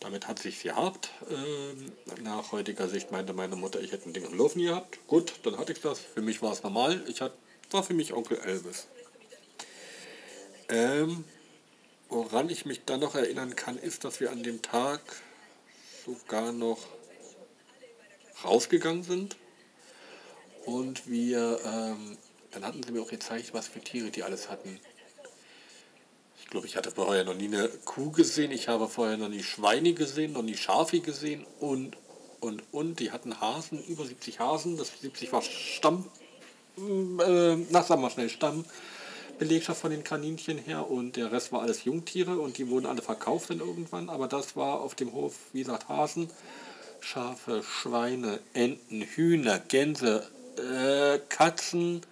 damit 0.00 0.28
hat 0.28 0.38
sich 0.38 0.62
gehabt. 0.62 1.08
Ähm, 1.30 1.92
nach 2.22 2.52
heutiger 2.52 2.88
Sicht 2.88 3.10
meinte 3.10 3.32
meine 3.32 3.56
Mutter, 3.56 3.80
ich 3.80 3.92
hätte 3.92 4.10
ein 4.10 4.12
Ding 4.12 4.26
am 4.26 4.36
Laufen 4.36 4.60
gehabt. 4.60 4.98
Gut, 5.06 5.32
dann 5.42 5.56
hatte 5.56 5.72
ich 5.72 5.80
das. 5.80 6.00
Für 6.00 6.20
mich 6.20 6.42
war 6.42 6.52
es 6.52 6.62
normal. 6.62 7.02
Ich 7.06 7.22
hatte, 7.22 7.34
war 7.70 7.82
für 7.82 7.94
mich 7.94 8.12
Onkel 8.12 8.38
Elvis. 8.40 8.88
Ähm, 10.68 11.24
woran 12.10 12.50
ich 12.50 12.66
mich 12.66 12.84
dann 12.84 13.00
noch 13.00 13.14
erinnern 13.14 13.56
kann, 13.56 13.78
ist, 13.78 14.04
dass 14.04 14.20
wir 14.20 14.30
an 14.30 14.42
dem 14.42 14.60
Tag 14.60 15.00
sogar 16.04 16.52
noch 16.52 16.86
rausgegangen 18.44 19.02
sind 19.02 19.38
und 20.66 21.08
wir, 21.08 21.58
ähm, 21.64 22.18
dann 22.52 22.64
hatten 22.64 22.82
sie 22.82 22.92
mir 22.92 23.02
auch 23.02 23.08
gezeigt, 23.08 23.52
was 23.54 23.68
für 23.68 23.80
Tiere 23.80 24.10
die 24.10 24.22
alles 24.22 24.50
hatten. 24.50 24.78
Ich 26.38 26.50
glaube, 26.50 26.66
ich 26.66 26.76
hatte 26.76 26.90
vorher 26.90 27.24
noch 27.24 27.34
nie 27.34 27.46
eine 27.46 27.68
Kuh 27.84 28.10
gesehen, 28.10 28.52
ich 28.52 28.68
habe 28.68 28.88
vorher 28.88 29.16
noch 29.16 29.30
nie 29.30 29.42
Schweine 29.42 29.94
gesehen, 29.94 30.34
noch 30.34 30.42
nie 30.42 30.56
Schafe 30.56 31.00
gesehen. 31.00 31.46
Und, 31.60 31.96
und, 32.40 32.62
und. 32.72 33.00
Die 33.00 33.10
hatten 33.10 33.40
Hasen, 33.40 33.82
über 33.84 34.04
70 34.04 34.38
Hasen, 34.38 34.76
das 34.76 34.92
70 35.00 35.32
war 35.32 35.40
Stamm, 35.40 36.10
äh, 36.76 37.56
na 37.70 37.82
sagen 37.82 38.02
wir 38.02 38.10
schnell, 38.10 38.28
Stammbelegschaft 38.28 39.80
von 39.80 39.90
den 39.90 40.04
Kaninchen 40.04 40.58
her. 40.58 40.90
Und 40.90 41.16
der 41.16 41.32
Rest 41.32 41.52
war 41.52 41.62
alles 41.62 41.84
Jungtiere. 41.84 42.38
Und 42.38 42.58
die 42.58 42.68
wurden 42.68 42.84
alle 42.84 43.00
verkauft 43.00 43.48
dann 43.48 43.60
irgendwann, 43.60 44.10
aber 44.10 44.28
das 44.28 44.54
war 44.54 44.82
auf 44.82 44.94
dem 44.94 45.14
Hof, 45.14 45.34
wie 45.54 45.60
gesagt, 45.60 45.88
Hasen, 45.88 46.28
Schafe, 47.00 47.62
Schweine, 47.62 48.40
Enten, 48.52 49.00
Hühner, 49.00 49.58
Gänse, 49.58 50.28
äh, 50.58 51.18
Katzen, 51.30 52.02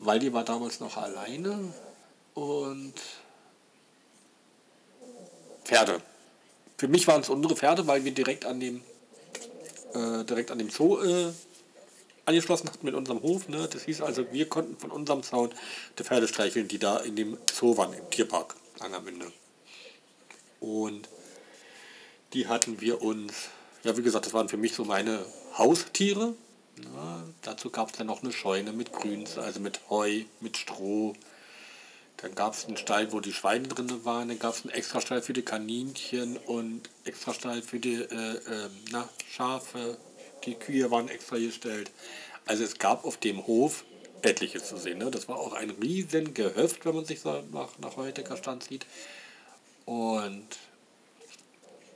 weil 0.00 0.18
die 0.18 0.32
war 0.32 0.44
damals 0.44 0.80
noch 0.80 0.96
alleine 0.96 1.72
und 2.34 2.94
Pferde. 5.64 6.00
Für 6.76 6.88
mich 6.88 7.06
waren 7.06 7.20
es 7.20 7.28
unsere 7.28 7.54
Pferde, 7.54 7.86
weil 7.86 8.04
wir 8.04 8.12
direkt 8.12 8.44
an 8.44 8.58
dem 8.58 8.82
äh, 9.94 10.24
direkt 10.24 10.50
an 10.50 10.58
dem 10.58 10.70
Zoo 10.70 10.98
äh, 11.00 11.32
angeschlossen 12.24 12.68
hatten 12.68 12.84
mit 12.84 12.94
unserem 12.94 13.22
Hof. 13.22 13.48
Ne? 13.48 13.68
Das 13.70 13.84
hieß 13.84 14.00
also, 14.02 14.32
wir 14.32 14.48
konnten 14.48 14.76
von 14.78 14.90
unserem 14.90 15.22
Zaun 15.22 15.50
die 15.98 16.04
Pferde 16.04 16.28
streicheln, 16.28 16.68
die 16.68 16.78
da 16.78 16.98
in 16.98 17.16
dem 17.16 17.38
Zoo 17.52 17.76
waren, 17.76 17.92
im 17.92 18.08
Tierpark 18.10 18.56
Angermünde. 18.78 19.30
Und 20.60 21.08
die 22.32 22.46
hatten 22.46 22.80
wir 22.80 23.02
uns, 23.02 23.48
ja 23.82 23.96
wie 23.96 24.02
gesagt, 24.02 24.26
das 24.26 24.32
waren 24.32 24.48
für 24.48 24.56
mich 24.56 24.74
so 24.74 24.84
meine 24.84 25.24
Haustiere. 25.58 26.34
Ja, 26.84 27.24
dazu 27.42 27.70
gab 27.70 27.90
es 27.90 27.98
dann 27.98 28.06
noch 28.06 28.22
eine 28.22 28.32
Scheune 28.32 28.72
mit 28.72 28.92
Grüns, 28.92 29.38
also 29.38 29.60
mit 29.60 29.80
Heu, 29.88 30.22
mit 30.40 30.56
Stroh. 30.56 31.14
Dann 32.18 32.34
gab 32.34 32.52
es 32.52 32.66
einen 32.66 32.76
Stall, 32.76 33.12
wo 33.12 33.20
die 33.20 33.32
Schweine 33.32 33.66
drin 33.66 34.04
waren. 34.04 34.28
Dann 34.28 34.38
gab 34.38 34.54
es 34.54 34.62
einen 34.62 34.74
Extrastall 34.74 35.22
für 35.22 35.32
die 35.32 35.42
Kaninchen 35.42 36.36
und 36.36 36.82
Extrastall 37.04 37.62
für 37.62 37.78
die 37.78 37.94
äh, 37.94 38.04
äh, 38.04 38.68
na, 38.90 39.08
Schafe. 39.30 39.96
Die 40.44 40.54
Kühe 40.54 40.90
waren 40.90 41.08
extra 41.08 41.38
gestellt. 41.38 41.90
Also 42.46 42.64
es 42.64 42.78
gab 42.78 43.04
auf 43.04 43.16
dem 43.16 43.46
Hof 43.46 43.84
etliches 44.22 44.68
zu 44.68 44.76
sehen. 44.76 44.98
Ne? 44.98 45.10
Das 45.10 45.28
war 45.28 45.38
auch 45.38 45.54
ein 45.54 45.70
riesen 45.70 46.34
Gehöft, 46.34 46.84
wenn 46.84 46.94
man 46.94 47.04
sich 47.04 47.20
so 47.20 47.42
nach, 47.52 47.78
nach 47.78 47.96
heutiger 47.96 48.36
Stand 48.36 48.64
sieht. 48.64 48.86
Und 49.86 50.46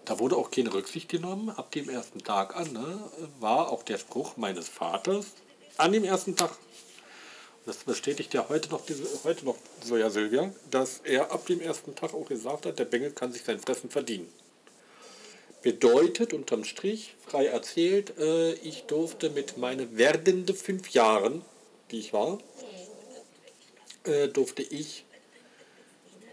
da 0.04 0.18
wurde 0.18 0.36
auch 0.36 0.50
keine 0.50 0.72
Rücksicht 0.72 1.08
genommen. 1.08 1.50
Ab 1.50 1.70
dem 1.72 1.88
ersten 1.88 2.22
Tag 2.22 2.56
an 2.56 2.72
ne, 2.72 3.10
war 3.40 3.70
auch 3.70 3.82
der 3.82 3.98
Spruch 3.98 4.36
meines 4.36 4.68
Vaters 4.68 5.26
an 5.76 5.92
dem 5.92 6.04
ersten 6.04 6.36
Tag, 6.36 6.50
das 7.66 7.78
bestätigt 7.78 8.32
ja 8.34 8.48
heute 8.48 8.70
noch, 8.70 8.84
diese, 8.84 9.04
heute 9.24 9.44
noch 9.44 9.56
so 9.82 9.96
ja 9.96 10.10
Silvia, 10.10 10.52
dass 10.70 11.00
er 11.04 11.32
ab 11.32 11.46
dem 11.46 11.60
ersten 11.60 11.94
Tag 11.94 12.14
auch 12.14 12.26
gesagt 12.26 12.66
hat, 12.66 12.78
der 12.78 12.84
Bengel 12.84 13.10
kann 13.10 13.32
sich 13.32 13.42
sein 13.42 13.58
Fressen 13.58 13.90
verdienen. 13.90 14.32
Bedeutet 15.62 16.34
unterm 16.34 16.64
Strich, 16.64 17.14
frei 17.26 17.46
erzählt, 17.46 18.18
äh, 18.18 18.52
ich 18.54 18.84
durfte 18.84 19.30
mit 19.30 19.56
meinen 19.56 19.96
werdenden 19.96 20.54
fünf 20.54 20.90
Jahren, 20.90 21.42
die 21.90 22.00
ich 22.00 22.12
war, 22.12 22.38
äh, 24.04 24.28
durfte 24.28 24.62
ich 24.62 25.04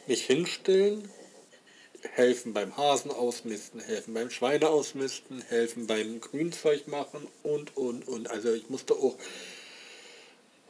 mich 0.06 0.26
hinstellen, 0.26 1.10
helfen 2.14 2.54
beim 2.54 2.76
Hasen 2.78 3.12
ausmisten, 3.12 3.80
helfen 3.80 4.14
beim 4.14 4.30
Schweine 4.30 4.70
ausmisten, 4.70 5.42
helfen 5.42 5.88
beim 5.88 6.22
Grünzeug 6.22 6.88
machen 6.88 7.28
und, 7.44 7.76
und, 7.78 8.08
und. 8.08 8.30
Also 8.30 8.54
ich 8.54 8.70
musste 8.70 8.96
auch 8.96 9.16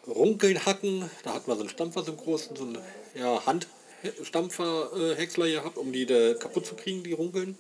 Runkeln 0.08 0.66
hacken, 0.66 1.10
da 1.24 1.34
hat 1.34 1.48
man 1.48 1.58
so 1.58 1.64
einen 1.64 1.70
Stampfer, 1.70 2.04
so 2.04 2.12
einen 2.12 2.20
großen, 2.20 2.56
so 2.56 2.64
einen 2.64 2.78
ja, 3.16 3.46
Handstampfer-Häcksler 3.46 5.48
gehabt, 5.48 5.78
um 5.78 5.92
die 5.92 6.06
da 6.06 6.34
kaputt 6.34 6.66
zu 6.66 6.76
kriegen, 6.76 7.04
die 7.04 7.14
Runkeln. 7.14 7.58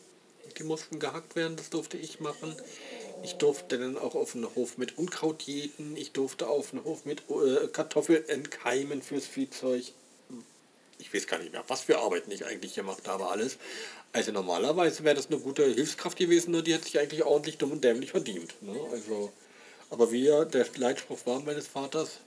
Die 0.57 0.63
mussten 0.63 0.99
gehackt 0.99 1.35
werden, 1.35 1.55
das 1.55 1.69
durfte 1.69 1.97
ich 1.97 2.19
machen. 2.19 2.55
Ich 3.23 3.35
durfte 3.35 3.77
dann 3.77 3.97
auch 3.97 4.15
auf 4.15 4.33
den 4.33 4.45
Hof 4.55 4.77
mit 4.77 4.97
Unkraut 4.97 5.43
jäten. 5.43 5.95
Ich 5.95 6.11
durfte 6.11 6.47
auf 6.47 6.71
den 6.71 6.83
Hof 6.83 7.05
mit 7.05 7.21
äh, 7.29 7.67
Kartoffeln 7.67 8.27
entkeimen 8.27 9.01
fürs 9.01 9.27
Viehzeug 9.27 9.93
ich 11.01 11.13
weiß 11.13 11.27
gar 11.27 11.39
nicht 11.39 11.51
mehr, 11.51 11.63
was 11.67 11.81
für 11.81 11.99
Arbeiten 11.99 12.31
ich 12.31 12.45
eigentlich 12.45 12.75
gemacht 12.75 13.07
habe, 13.07 13.27
alles. 13.27 13.57
Also 14.13 14.31
normalerweise 14.31 15.03
wäre 15.03 15.15
das 15.15 15.27
eine 15.27 15.39
gute 15.39 15.65
Hilfskraft 15.65 16.17
gewesen, 16.17 16.51
nur 16.51 16.61
die 16.61 16.73
hätte 16.73 16.85
sich 16.85 16.99
eigentlich 16.99 17.23
ordentlich 17.23 17.57
dumm 17.57 17.71
und 17.71 17.83
dämlich 17.83 18.11
verdient. 18.11 18.53
Ne? 18.61 18.75
Also, 18.91 19.31
aber 19.89 20.11
wie 20.11 20.25
ja 20.25 20.45
der 20.45 20.67
Leitspruch 20.75 21.19
war 21.25 21.39
meines 21.41 21.67
Vaters, 21.67 22.19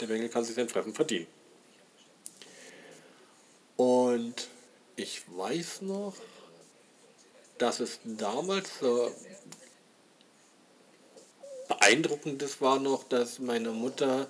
der 0.00 0.06
Bengel 0.06 0.28
kann 0.28 0.44
sich 0.44 0.54
sein 0.54 0.68
Fressen 0.68 0.94
verdienen. 0.94 1.26
Und 3.76 4.48
ich 4.96 5.22
weiß 5.28 5.82
noch, 5.82 6.14
dass 7.58 7.80
es 7.80 8.00
damals 8.04 8.78
so 8.80 9.12
beeindruckendes 11.68 12.60
war 12.60 12.78
noch, 12.78 13.04
dass 13.04 13.38
meine 13.38 13.70
Mutter 13.70 14.28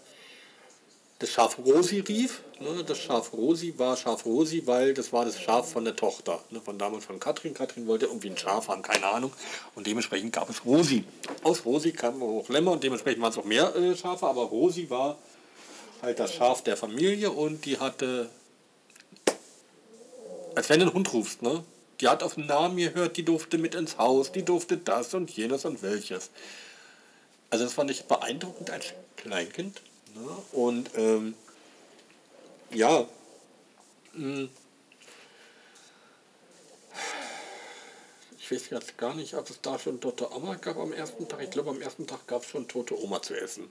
das 1.18 1.30
Schaf 1.30 1.58
Rosi 1.58 2.00
rief. 2.00 2.42
Ne? 2.60 2.84
Das 2.84 2.98
Schaf 2.98 3.32
Rosi 3.32 3.74
war 3.76 3.96
Schaf 3.96 4.24
Rosi, 4.24 4.62
weil 4.66 4.94
das 4.94 5.12
war 5.12 5.24
das 5.24 5.40
Schaf 5.40 5.72
von 5.72 5.84
der 5.84 5.96
Tochter, 5.96 6.40
ne? 6.50 6.60
von 6.60 6.78
damals 6.78 7.04
von 7.04 7.18
Katrin. 7.18 7.54
Katrin 7.54 7.86
wollte 7.86 8.06
irgendwie 8.06 8.30
ein 8.30 8.38
Schaf 8.38 8.68
haben, 8.68 8.82
keine 8.82 9.06
Ahnung. 9.06 9.32
Und 9.74 9.86
dementsprechend 9.86 10.32
gab 10.32 10.48
es 10.48 10.64
Rosi. 10.64 11.04
Aus 11.42 11.64
Rosi 11.64 11.92
kamen 11.92 12.22
auch 12.22 12.48
Lämmer 12.48 12.72
und 12.72 12.84
dementsprechend 12.84 13.20
waren 13.22 13.32
es 13.32 13.38
auch 13.38 13.44
mehr 13.44 13.74
äh, 13.74 13.96
Schafe, 13.96 14.26
aber 14.26 14.42
Rosi 14.42 14.88
war 14.90 15.18
halt 16.02 16.20
das 16.20 16.34
Schaf 16.34 16.62
der 16.62 16.76
Familie 16.76 17.32
und 17.32 17.64
die 17.64 17.78
hatte, 17.78 18.30
als 20.54 20.68
wenn 20.68 20.78
du 20.78 20.86
einen 20.86 20.94
Hund 20.94 21.12
rufst, 21.12 21.42
ne? 21.42 21.64
Die 22.00 22.06
hat 22.06 22.22
auf 22.22 22.36
den 22.36 22.46
Namen 22.46 22.76
gehört, 22.76 23.16
die 23.16 23.24
durfte 23.24 23.58
mit 23.58 23.74
ins 23.74 23.98
Haus, 23.98 24.30
die 24.30 24.44
durfte 24.44 24.76
das 24.76 25.14
und 25.14 25.30
jenes 25.30 25.64
und 25.64 25.82
welches. 25.82 26.30
Also 27.50 27.64
das 27.64 27.74
fand 27.74 27.90
ich 27.90 28.04
beeindruckend 28.04 28.70
als 28.70 28.92
Kleinkind. 29.16 29.82
Und 30.52 30.90
ähm, 30.96 31.34
ja, 32.70 33.06
hm. 34.12 34.48
ich 38.38 38.50
weiß 38.50 38.70
jetzt 38.70 38.98
gar 38.98 39.14
nicht, 39.14 39.34
ob 39.34 39.48
es 39.48 39.60
da 39.60 39.78
schon 39.78 40.00
tote 40.00 40.32
Oma 40.32 40.54
gab 40.54 40.78
am 40.78 40.92
ersten 40.92 41.28
Tag. 41.28 41.42
Ich 41.42 41.50
glaube, 41.50 41.70
am 41.70 41.80
ersten 41.80 42.06
Tag 42.06 42.26
gab 42.26 42.42
es 42.42 42.48
schon 42.48 42.66
tote 42.66 42.98
Oma 42.98 43.22
zu 43.22 43.34
essen. 43.38 43.70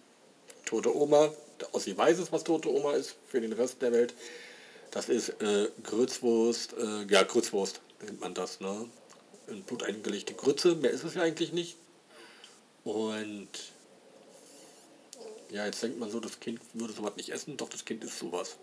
Tote 0.65 0.95
Oma, 0.95 1.31
der 1.60 1.73
Ossi 1.73 1.97
weiß 1.97 2.19
es, 2.19 2.31
was 2.31 2.43
tote 2.43 2.69
Oma 2.69 2.93
ist 2.93 3.15
für 3.27 3.41
den 3.41 3.53
Rest 3.53 3.81
der 3.81 3.91
Welt. 3.91 4.13
Das 4.91 5.10
ist 5.10 5.29
äh, 5.41 5.69
Grützwurst, 5.83 6.73
äh, 6.73 7.05
ja, 7.10 7.23
Grützwurst 7.23 7.81
nennt 8.01 8.21
man 8.21 8.33
das, 8.33 8.60
ne? 8.60 8.89
In 9.47 9.63
Blut 9.63 9.83
eingelegte 9.83 10.33
Grütze, 10.33 10.75
mehr 10.75 10.91
ist 10.91 11.03
es 11.03 11.15
ja 11.15 11.21
eigentlich 11.21 11.53
nicht. 11.53 11.77
Und 12.83 13.49
ja, 15.51 15.65
jetzt 15.65 15.81
denkt 15.81 15.99
man 15.99 16.12
so, 16.12 16.19
das 16.19 16.39
Kind 16.39 16.60
würde 16.73 16.93
sowas 16.93 17.15
nicht 17.15 17.29
essen, 17.29 17.57
doch 17.57 17.69
das 17.69 17.86
Kind 17.86 18.03
isst 18.03 18.19
sowas. 18.19 18.57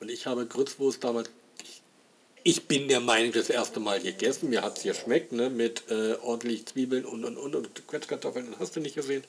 Und 0.00 0.10
ich 0.10 0.26
habe 0.26 0.46
Grützwurst 0.46 1.02
damals, 1.02 1.30
ich 2.42 2.66
bin 2.66 2.88
der 2.88 3.00
Meinung, 3.00 3.32
das 3.32 3.48
erste 3.48 3.80
Mal 3.80 4.00
gegessen, 4.00 4.50
mir 4.50 4.62
hat 4.62 4.76
es 4.76 4.84
geschmeckt, 4.84 5.32
ne, 5.32 5.48
mit 5.50 5.84
äh, 5.90 6.14
ordentlich 6.22 6.66
Zwiebeln 6.66 7.04
und 7.04 7.24
und 7.24 7.38
und 7.38 7.54
und 7.54 7.86
Quetschkartoffeln, 7.86 8.50
das 8.50 8.60
hast 8.60 8.76
du 8.76 8.80
nicht 8.80 8.94
gesehen. 8.94 9.24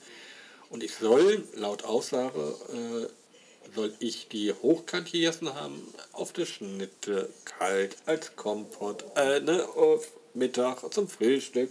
Und 0.68 0.82
ich 0.82 0.94
soll, 0.94 1.44
laut 1.54 1.84
Aussage, 1.84 2.54
äh, 2.72 3.74
soll 3.74 3.94
ich 4.00 4.28
die 4.28 4.52
hochkant 4.52 5.10
gegessen 5.10 5.54
haben, 5.54 5.82
auf 6.12 6.32
der 6.32 6.46
Schnitte, 6.46 7.30
kalt, 7.44 7.96
als 8.06 8.36
Kompott, 8.36 9.04
äh, 9.16 9.40
ne, 9.40 9.66
auf 9.76 10.06
Mittag, 10.34 10.92
zum 10.92 11.08
Frühstück 11.08 11.70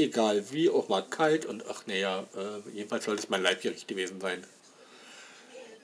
egal 0.00 0.50
wie, 0.50 0.70
auch 0.70 0.88
mal 0.88 1.02
kalt 1.02 1.46
und 1.46 1.64
ach 1.68 1.86
naja, 1.86 2.26
äh, 2.34 2.70
jedenfalls 2.74 3.04
sollte 3.04 3.22
es 3.22 3.28
mein 3.28 3.42
Leibgericht 3.42 3.86
gewesen 3.86 4.20
sein. 4.20 4.44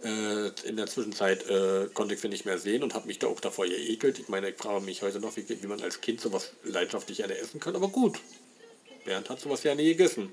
Äh, 0.04 0.48
in 0.68 0.76
der 0.76 0.86
Zwischenzeit 0.86 1.48
äh, 1.48 1.88
konnte 1.92 2.14
ich 2.14 2.20
sie 2.20 2.28
nicht 2.28 2.44
mehr 2.44 2.58
sehen 2.58 2.82
und 2.82 2.94
habe 2.94 3.06
mich 3.06 3.18
da 3.18 3.26
auch 3.26 3.40
davor 3.40 3.66
geekelt. 3.66 4.18
Ich 4.18 4.28
meine, 4.28 4.50
ich 4.50 4.56
frage 4.56 4.84
mich 4.84 5.02
heute 5.02 5.20
noch, 5.20 5.36
wie, 5.36 5.48
wie 5.48 5.66
man 5.66 5.80
als 5.80 6.00
Kind 6.00 6.20
sowas 6.20 6.52
leidenschaftlich 6.64 7.18
gerne 7.18 7.36
essen 7.36 7.60
kann, 7.60 7.76
aber 7.76 7.88
gut. 7.88 8.18
Bernd 9.04 9.30
hat 9.30 9.40
sowas 9.40 9.62
ja 9.62 9.74
nie 9.74 9.86
gegessen. 9.86 10.32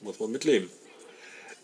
Muss 0.00 0.20
man 0.20 0.30
mitleben. 0.30 0.70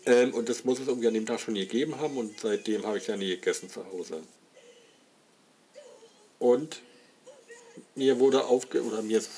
Ähm, 0.05 0.33
und 0.33 0.49
das 0.49 0.63
muss 0.65 0.79
es 0.79 0.87
irgendwie 0.87 1.07
an 1.07 1.13
dem 1.13 1.25
Tag 1.25 1.39
schon 1.39 1.55
gegeben 1.55 1.99
haben 1.99 2.17
und 2.17 2.39
seitdem 2.39 2.85
habe 2.85 2.97
ich 2.97 3.07
ja 3.07 3.17
nie 3.17 3.29
gegessen 3.29 3.69
zu 3.69 3.85
Hause. 3.85 4.21
Und 6.39 6.81
mir 7.95 8.19
wurde 8.19 8.45
aufge... 8.45 8.83
oder 8.83 9.01
mir 9.01 9.17
ist 9.17 9.29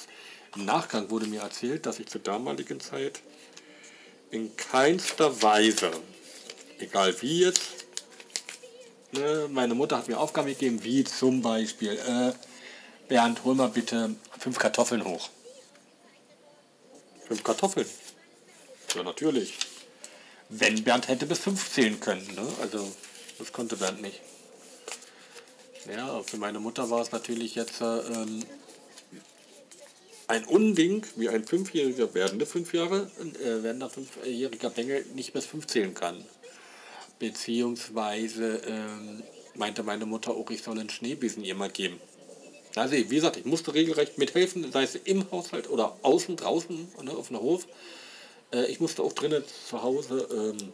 im 0.56 0.66
Nachgang 0.66 1.10
wurde 1.10 1.28
mir 1.28 1.42
erzählt, 1.42 1.86
dass 1.86 2.00
ich 2.00 2.08
zur 2.08 2.22
damaligen 2.22 2.80
Zeit 2.80 3.22
in 4.32 4.56
keinster 4.56 5.42
Weise, 5.42 5.92
egal 6.80 7.20
wie 7.22 7.42
jetzt, 7.42 7.86
ne, 9.12 9.48
meine 9.52 9.76
Mutter 9.76 9.98
hat 9.98 10.08
mir 10.08 10.20
Aufgaben 10.20 10.48
gegeben, 10.48 10.84
wie 10.84 11.04
zum 11.04 11.42
Beispiel, 11.42 11.94
äh, 11.94 12.34
Bernd, 13.08 13.44
hol 13.44 13.56
mal 13.56 13.70
bitte 13.70 14.16
fünf 14.38 14.60
Kartoffeln 14.60 15.04
hoch. 15.04 15.30
Fünf 17.28 17.44
Kartoffeln? 17.44 17.88
Ja, 18.96 19.04
natürlich. 19.04 19.58
Wenn 20.50 20.84
Bernd 20.84 21.08
hätte 21.08 21.26
bis 21.26 21.40
fünf 21.40 21.72
zählen 21.72 22.00
können, 22.00 22.26
ne? 22.36 22.48
Also, 22.62 22.92
das 23.38 23.52
konnte 23.52 23.78
Bernd 23.78 24.02
nicht. 24.02 24.20
Ja, 25.92 26.22
für 26.24 26.38
meine 26.38 26.60
Mutter 26.60 26.90
war 26.90 27.02
es 27.02 27.12
natürlich 27.12 27.56
jetzt 27.56 27.82
äh, 27.82 28.00
ähm, 28.00 28.44
ein 30.30 30.46
Unding, 30.46 31.04
wie 31.16 31.28
ein 31.28 31.44
fünfjähriger 31.44 32.14
werdende 32.14 32.46
fünf 32.46 32.72
Jahre, 32.72 33.10
äh, 33.20 33.64
werdender 33.64 33.90
fünfjähriger 33.90 34.70
Bengel 34.70 35.04
nicht 35.16 35.34
bis 35.34 35.48
fünf 35.48 35.66
zählen 35.66 35.96
kann. 35.96 36.24
Beziehungsweise 37.18 38.62
ähm, 38.68 39.24
meinte 39.56 39.82
meine 39.82 40.06
Mutter 40.06 40.32
auch, 40.32 40.52
ich 40.52 40.62
soll 40.62 40.80
einen 40.80 40.92
Schneebesen 40.92 41.44
ihr 41.44 41.56
mal 41.56 41.72
geben. 41.72 42.00
Also 42.76 42.94
wie 42.94 43.04
gesagt, 43.04 43.38
ich 43.38 43.46
musste 43.46 43.74
regelrecht 43.74 44.20
mithelfen, 44.20 44.72
sei 44.72 44.84
es 44.84 44.94
im 44.96 45.30
Haushalt 45.32 45.68
oder 45.68 45.98
außen, 46.04 46.36
draußen, 46.36 46.88
ne, 47.02 47.12
auf 47.12 47.30
dem 47.30 47.40
Hof. 47.40 47.66
Äh, 48.54 48.68
ich 48.68 48.80
musste 48.80 49.02
auch 49.02 49.14
drinnen 49.14 49.44
zu 49.68 49.82
Hause 49.82 50.28
ähm, 50.32 50.72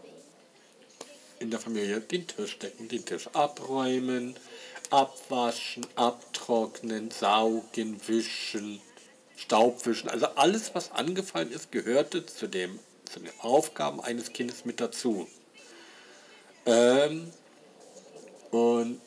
in 1.40 1.50
der 1.50 1.62
Familie 1.62 2.02
den 2.02 2.28
Tisch 2.28 2.60
decken, 2.60 2.90
den 2.90 3.06
Tisch 3.06 3.30
abräumen, 3.32 4.36
abwaschen, 4.90 5.88
abtrocknen, 5.96 7.10
saugen, 7.10 8.02
wischen, 8.06 8.82
Staubwischen. 9.36 10.10
Also 10.10 10.28
alles, 10.28 10.74
was 10.74 10.92
angefallen 10.92 11.52
ist, 11.52 11.72
gehörte 11.72 12.26
zu, 12.26 12.48
dem, 12.48 12.80
zu 13.06 13.20
den 13.20 13.32
Aufgaben 13.40 14.02
eines 14.02 14.34
Kindes 14.34 14.66
mit 14.66 14.80
dazu. 14.80 15.28
Ähm, 16.66 17.32
und 18.52 19.02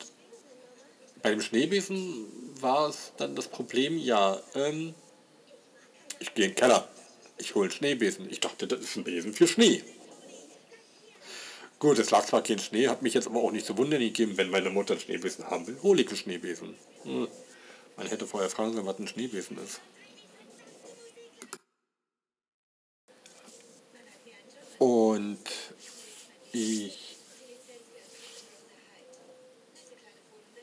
bei 1.21 1.31
dem 1.31 1.41
Schneebesen 1.41 2.25
war 2.61 2.89
es 2.89 3.11
dann 3.17 3.35
das 3.35 3.47
Problem, 3.47 3.97
ja, 3.97 4.39
ähm, 4.55 4.93
ich 6.19 6.33
gehe 6.33 6.45
in 6.45 6.51
den 6.51 6.57
Keller, 6.57 6.87
ich 7.37 7.55
hole 7.55 7.65
einen 7.65 7.71
Schneebesen. 7.71 8.29
Ich 8.29 8.39
dachte, 8.39 8.67
das 8.67 8.81
ist 8.81 8.95
ein 8.95 9.03
Besen 9.03 9.33
für 9.33 9.47
Schnee. 9.47 9.83
Gut, 11.79 11.97
es 11.97 12.11
lag 12.11 12.25
zwar 12.25 12.43
kein 12.43 12.59
Schnee, 12.59 12.89
hat 12.89 13.01
mich 13.01 13.13
jetzt 13.13 13.27
aber 13.27 13.39
auch 13.39 13.51
nicht 13.51 13.65
zu 13.65 13.77
wundern 13.77 14.01
gegeben, 14.01 14.37
wenn 14.37 14.49
meine 14.49 14.69
Mutter 14.69 14.93
einen 14.93 15.01
Schneebesen 15.01 15.49
haben 15.49 15.65
will, 15.65 15.81
hole 15.81 16.01
ich 16.01 16.07
einen 16.09 16.17
Schneebesen. 16.17 16.75
Hm. 17.03 17.27
Man 17.95 18.07
hätte 18.07 18.27
vorher 18.27 18.49
fragen 18.49 18.73
sollen, 18.73 18.85
was 18.85 18.99
ein 18.99 19.07
Schneebesen 19.07 19.57
ist. 19.63 19.79
Und 24.79 25.43
ich, 26.53 27.17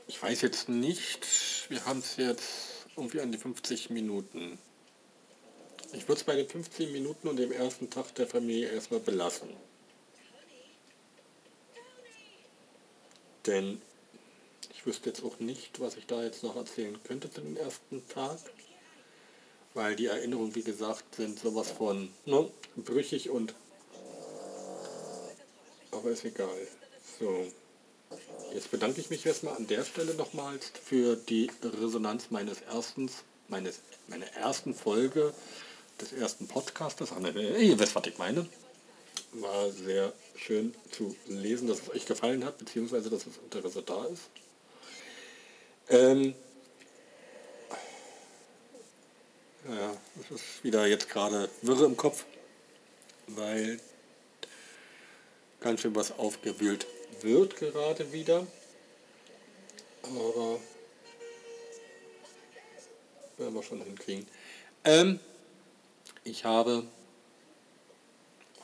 ich 0.09 0.23
weiß 0.23 0.41
jetzt 0.41 0.71
nicht, 0.71 1.27
wir 1.69 1.85
haben 1.85 1.99
es 1.99 2.17
jetzt 2.17 2.87
irgendwie 2.97 3.21
an 3.21 3.31
die 3.31 3.39
50 3.39 3.91
Minuten. 3.91 4.59
Ich 5.93 6.09
würde 6.09 6.21
es 6.21 6.25
bei 6.25 6.35
den 6.35 6.49
15 6.49 6.93
Minuten 6.93 7.29
und 7.29 7.37
dem 7.37 7.53
ersten 7.53 7.91
Tag 7.91 8.15
der 8.15 8.27
Familie 8.27 8.71
erstmal 8.71 9.01
belassen. 9.01 9.51
Denn 13.45 13.83
ich 14.75 14.87
wüsste 14.87 15.11
jetzt 15.11 15.23
auch 15.23 15.39
nicht, 15.41 15.79
was 15.79 15.97
ich 15.97 16.07
da 16.07 16.25
jetzt 16.25 16.43
noch 16.43 16.57
erzählen 16.57 16.99
könnte 17.05 17.31
zu 17.31 17.43
dem 17.43 17.57
ersten 17.57 18.07
Tag. 18.09 18.39
Weil 19.75 19.95
die 19.95 20.07
Erinnerungen, 20.07 20.55
wie 20.55 20.63
gesagt, 20.63 21.17
sind 21.17 21.39
sowas 21.39 21.71
von 21.71 22.09
ne, 22.25 22.51
brüchig 22.77 23.29
und... 23.29 23.55
Aber 25.97 26.11
ist 26.11 26.25
egal. 26.25 26.49
So. 27.19 27.47
Jetzt 28.55 28.71
bedanke 28.71 29.01
ich 29.01 29.11
mich 29.11 29.25
erstmal 29.25 29.57
an 29.57 29.67
der 29.67 29.85
Stelle 29.85 30.15
nochmals 30.15 30.71
für 30.85 31.17
die 31.17 31.51
Resonanz 31.63 32.31
meines 32.31 32.61
ersten, 32.63 33.11
meines, 33.49 33.81
meiner 34.07 34.27
ersten 34.35 34.75
Folge 34.75 35.33
des 36.01 36.13
ersten 36.13 36.47
Podcastes. 36.47 37.11
Ihr 37.11 37.79
wisst, 37.79 37.95
was 37.95 38.07
ich 38.07 38.19
meine. 38.19 38.47
War 39.33 39.71
sehr 39.71 40.13
schön 40.37 40.75
zu 40.93 41.17
lesen, 41.27 41.67
dass 41.67 41.81
es 41.81 41.91
euch 41.91 42.07
gefallen 42.07 42.45
hat, 42.45 42.59
beziehungsweise 42.59 43.11
dass 43.11 43.25
das 43.25 43.37
Interesse 43.39 43.83
da 43.83 44.05
ist. 44.07 44.23
Ähm, 45.89 46.35
ja, 49.69 49.97
es 50.21 50.41
ist 50.41 50.65
wieder 50.65 50.87
jetzt 50.87 51.09
gerade 51.09 51.49
wirre 51.63 51.87
im 51.87 51.97
Kopf, 51.97 52.25
weil 53.27 53.81
ganz 55.67 55.81
schön 55.81 55.97
was 55.97 56.17
aufgewühlt 56.17 56.87
wird 57.23 57.57
gerade 57.57 58.13
wieder. 58.13 58.47
Aber 60.05 60.61
werden 63.37 63.53
wir 63.53 63.63
schon 63.65 63.83
hinkriegen. 63.83 64.29
Ähm, 64.85 65.19
ich 66.23 66.45
habe 66.45 66.85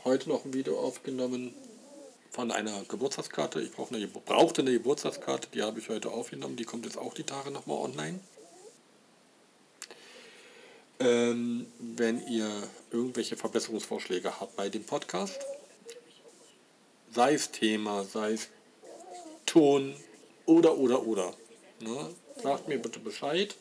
heute 0.04 0.28
noch 0.28 0.44
ein 0.44 0.54
Video 0.54 0.78
aufgenommen 0.78 1.52
von 2.30 2.52
einer 2.52 2.84
Geburtstagskarte. 2.84 3.60
Ich 3.60 3.72
brauche 3.72 3.96
eine, 3.96 4.06
brauchte 4.06 4.62
eine 4.62 4.70
Geburtstagskarte, 4.70 5.48
die 5.52 5.62
habe 5.62 5.80
ich 5.80 5.88
heute 5.88 6.08
aufgenommen. 6.12 6.54
Die 6.54 6.64
kommt 6.64 6.84
jetzt 6.84 6.98
auch 6.98 7.14
die 7.14 7.24
Tage 7.24 7.50
nochmal 7.50 7.78
online. 7.78 8.20
Ähm, 11.00 11.66
wenn 11.80 12.24
ihr 12.28 12.48
irgendwelche 12.92 13.36
Verbesserungsvorschläge 13.36 14.38
habt 14.38 14.54
bei 14.54 14.68
dem 14.68 14.84
Podcast, 14.84 15.40
sei 17.12 17.34
es 17.34 17.50
Thema, 17.50 18.04
sei 18.04 18.32
es 18.32 18.48
Ton 19.46 19.94
oder, 20.46 20.76
oder, 20.78 21.06
oder. 21.06 21.34
Ne? 21.80 22.14
Sagt 22.42 22.68
mir 22.68 22.78
bitte 22.78 22.98
Bescheid, 23.00 23.54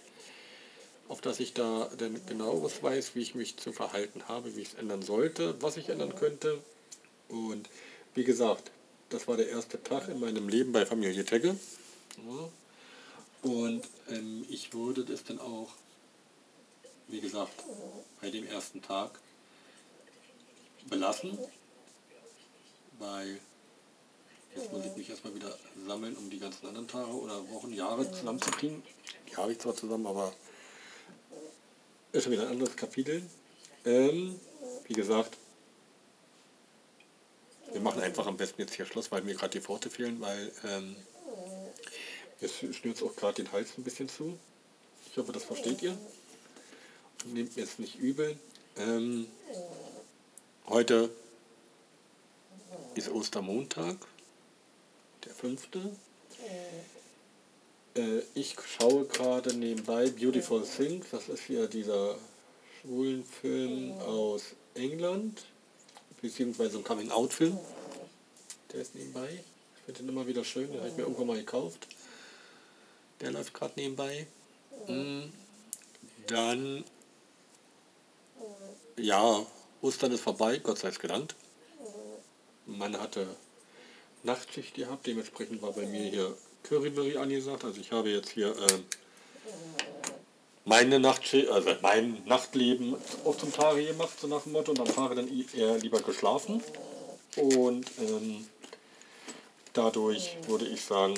auf 1.08 1.22
dass 1.22 1.40
ich 1.40 1.54
da 1.54 1.90
denn 2.00 2.26
genaueres 2.26 2.82
weiß, 2.82 3.16
wie 3.16 3.22
ich 3.22 3.36
mich 3.36 3.58
zu 3.58 3.74
verhalten 3.74 4.28
habe, 4.28 4.56
wie 4.56 4.62
ich 4.62 4.70
es 4.70 4.74
ändern 4.76 5.02
sollte, 5.02 5.62
was 5.62 5.78
ich 5.78 5.90
ändern 5.90 6.16
könnte. 6.16 6.60
Und 7.28 7.70
wie 8.14 8.24
gesagt, 8.24 8.72
das 9.10 9.28
war 9.28 9.38
der 9.38 9.50
erste 9.50 9.82
Tag 9.84 10.08
in 10.08 10.20
meinem 10.20 10.48
Leben 10.48 10.72
bei 10.72 10.86
Familie 10.86 11.26
Tegge. 11.26 11.56
Ja. 12.18 13.50
Und 13.50 13.82
ähm, 14.10 14.46
ich 14.50 14.74
würde 14.74 15.04
das 15.04 15.24
dann 15.24 15.40
auch, 15.40 15.70
wie 17.08 17.20
gesagt, 17.20 17.52
bei 18.22 18.30
dem 18.30 18.48
ersten 18.48 18.82
Tag 18.82 19.20
belassen 20.90 21.38
weil 23.02 23.40
jetzt 24.56 24.72
muss 24.72 24.86
ich 24.86 24.96
mich 24.96 25.10
erstmal 25.10 25.34
wieder 25.36 25.58
sammeln, 25.88 26.16
um 26.16 26.30
die 26.30 26.40
ganzen 26.40 26.68
anderen 26.68 26.88
Tage 26.88 27.12
oder 27.12 27.50
Wochen, 27.50 27.74
Jahre 27.74 28.10
zusammenzukriegen. 28.10 28.84
Die 29.30 29.36
habe 29.36 29.52
ich 29.52 29.60
zwar 29.60 29.76
zusammen, 29.76 30.06
aber 30.06 30.34
ist 32.12 32.24
schon 32.24 32.34
wieder 32.34 32.44
ein 32.44 32.52
anderes 32.52 32.76
Kapitel. 32.76 33.24
Ähm, 33.86 34.40
wie 34.86 34.94
gesagt, 34.94 35.38
wir 37.72 37.82
machen 37.82 38.02
einfach 38.02 38.28
am 38.28 38.38
besten 38.38 38.62
jetzt 38.62 38.76
hier 38.76 38.86
Schluss, 38.86 39.12
weil 39.12 39.24
mir 39.24 39.36
gerade 39.36 39.58
die 39.60 39.68
Worte 39.68 39.90
fehlen, 39.90 40.20
weil 40.20 40.52
ähm, 40.66 40.96
jetzt 42.42 42.58
schnürt 42.76 43.02
auch 43.02 43.16
gerade 43.16 43.42
den 43.42 43.52
Hals 43.52 43.78
ein 43.78 43.84
bisschen 43.84 44.10
zu. 44.10 44.38
Ich 45.10 45.18
hoffe, 45.18 45.32
das 45.32 45.44
versteht 45.44 45.82
ihr. 45.82 45.98
Nehmt 47.26 47.56
mir 47.56 47.64
jetzt 47.64 47.80
nicht 47.80 47.96
übel. 47.96 48.38
Ähm, 48.78 49.28
heute 50.68 51.10
ist 52.96 53.10
Ostermontag, 53.10 53.98
der 55.26 55.34
fünfte. 55.34 55.80
Äh, 57.96 58.22
ich 58.34 58.56
schaue 58.78 59.06
gerade 59.06 59.54
nebenbei 59.54 60.10
Beautiful 60.10 60.64
Things, 60.64 61.08
das 61.12 61.30
ist 61.30 61.48
ja 61.50 61.68
dieser 61.68 62.16
schwulen 62.82 63.24
Film 63.24 63.94
aus 64.00 64.56
England, 64.74 65.44
beziehungsweise 66.22 66.78
ein 66.78 66.84
Coming-out-Film. 66.84 67.58
Der 68.72 68.82
ist 68.82 68.96
nebenbei. 68.96 69.44
Ich 69.76 69.82
finde 69.86 70.02
den 70.02 70.10
immer 70.10 70.28
wieder 70.28 70.44
schön, 70.44 70.72
den 70.72 70.80
habe 70.80 70.90
ich 70.90 70.96
mir 70.96 71.04
irgendwann 71.04 71.28
mal 71.28 71.38
gekauft. 71.38 71.88
Der 73.20 73.32
läuft 73.32 73.54
gerade 73.54 73.74
nebenbei. 73.76 74.28
Mm, 74.88 75.24
dann, 76.28 76.84
ja, 78.98 79.46
Ostern 79.82 80.12
ist 80.12 80.22
vorbei, 80.22 80.58
Gott 80.58 80.80
sei 80.80 80.90
es 80.90 81.00
gedankt. 81.00 81.36
Man 82.66 83.00
hatte 83.00 83.28
Nachtschicht 84.24 84.76
gehabt, 84.76 85.08
dementsprechend 85.08 85.62
war 85.62 85.72
bei 85.74 85.86
mir 85.86 86.04
hier 86.04 86.38
Curryberry 86.64 87.18
angesagt. 87.18 87.64
Also 87.64 87.82
ich 87.82 87.92
habe 87.92 88.10
jetzt 88.10 88.30
hier 88.30 88.52
äh, 88.52 88.80
meine 90.66 91.00
Nachtschicht, 91.00 91.50
also 91.50 91.72
mein 91.82 92.24
Nachtleben 92.26 92.96
auch 93.26 93.38
zum 93.38 93.52
Tage 93.52 93.86
gemacht, 93.86 94.20
so 94.20 94.28
nach 94.28 94.44
dem 94.44 94.52
Motto, 94.52 94.72
und 94.72 94.80
am 94.80 94.94
Tage 94.94 95.16
dann 95.16 95.30
eher 95.56 95.78
lieber 95.80 96.02
geschlafen. 96.02 96.62
Und 97.36 97.86
ähm, 98.00 98.48
dadurch 99.74 100.38
würde 100.48 100.68
ich 100.68 100.84
sagen, 100.84 101.16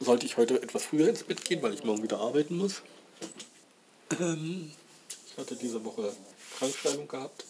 sollte 0.00 0.26
ich 0.26 0.36
heute 0.36 0.62
etwas 0.62 0.84
früher 0.84 1.08
ins 1.08 1.24
Bett 1.24 1.44
gehen, 1.44 1.62
weil 1.62 1.74
ich 1.74 1.84
morgen 1.84 2.02
wieder 2.02 2.20
arbeiten 2.20 2.56
muss. 2.56 2.82
Ähm, 4.18 4.72
ich 5.26 5.36
hatte 5.36 5.56
diese 5.56 5.84
Woche 5.84 6.12
Krankschreibung 6.58 7.08
gehabt. 7.08 7.44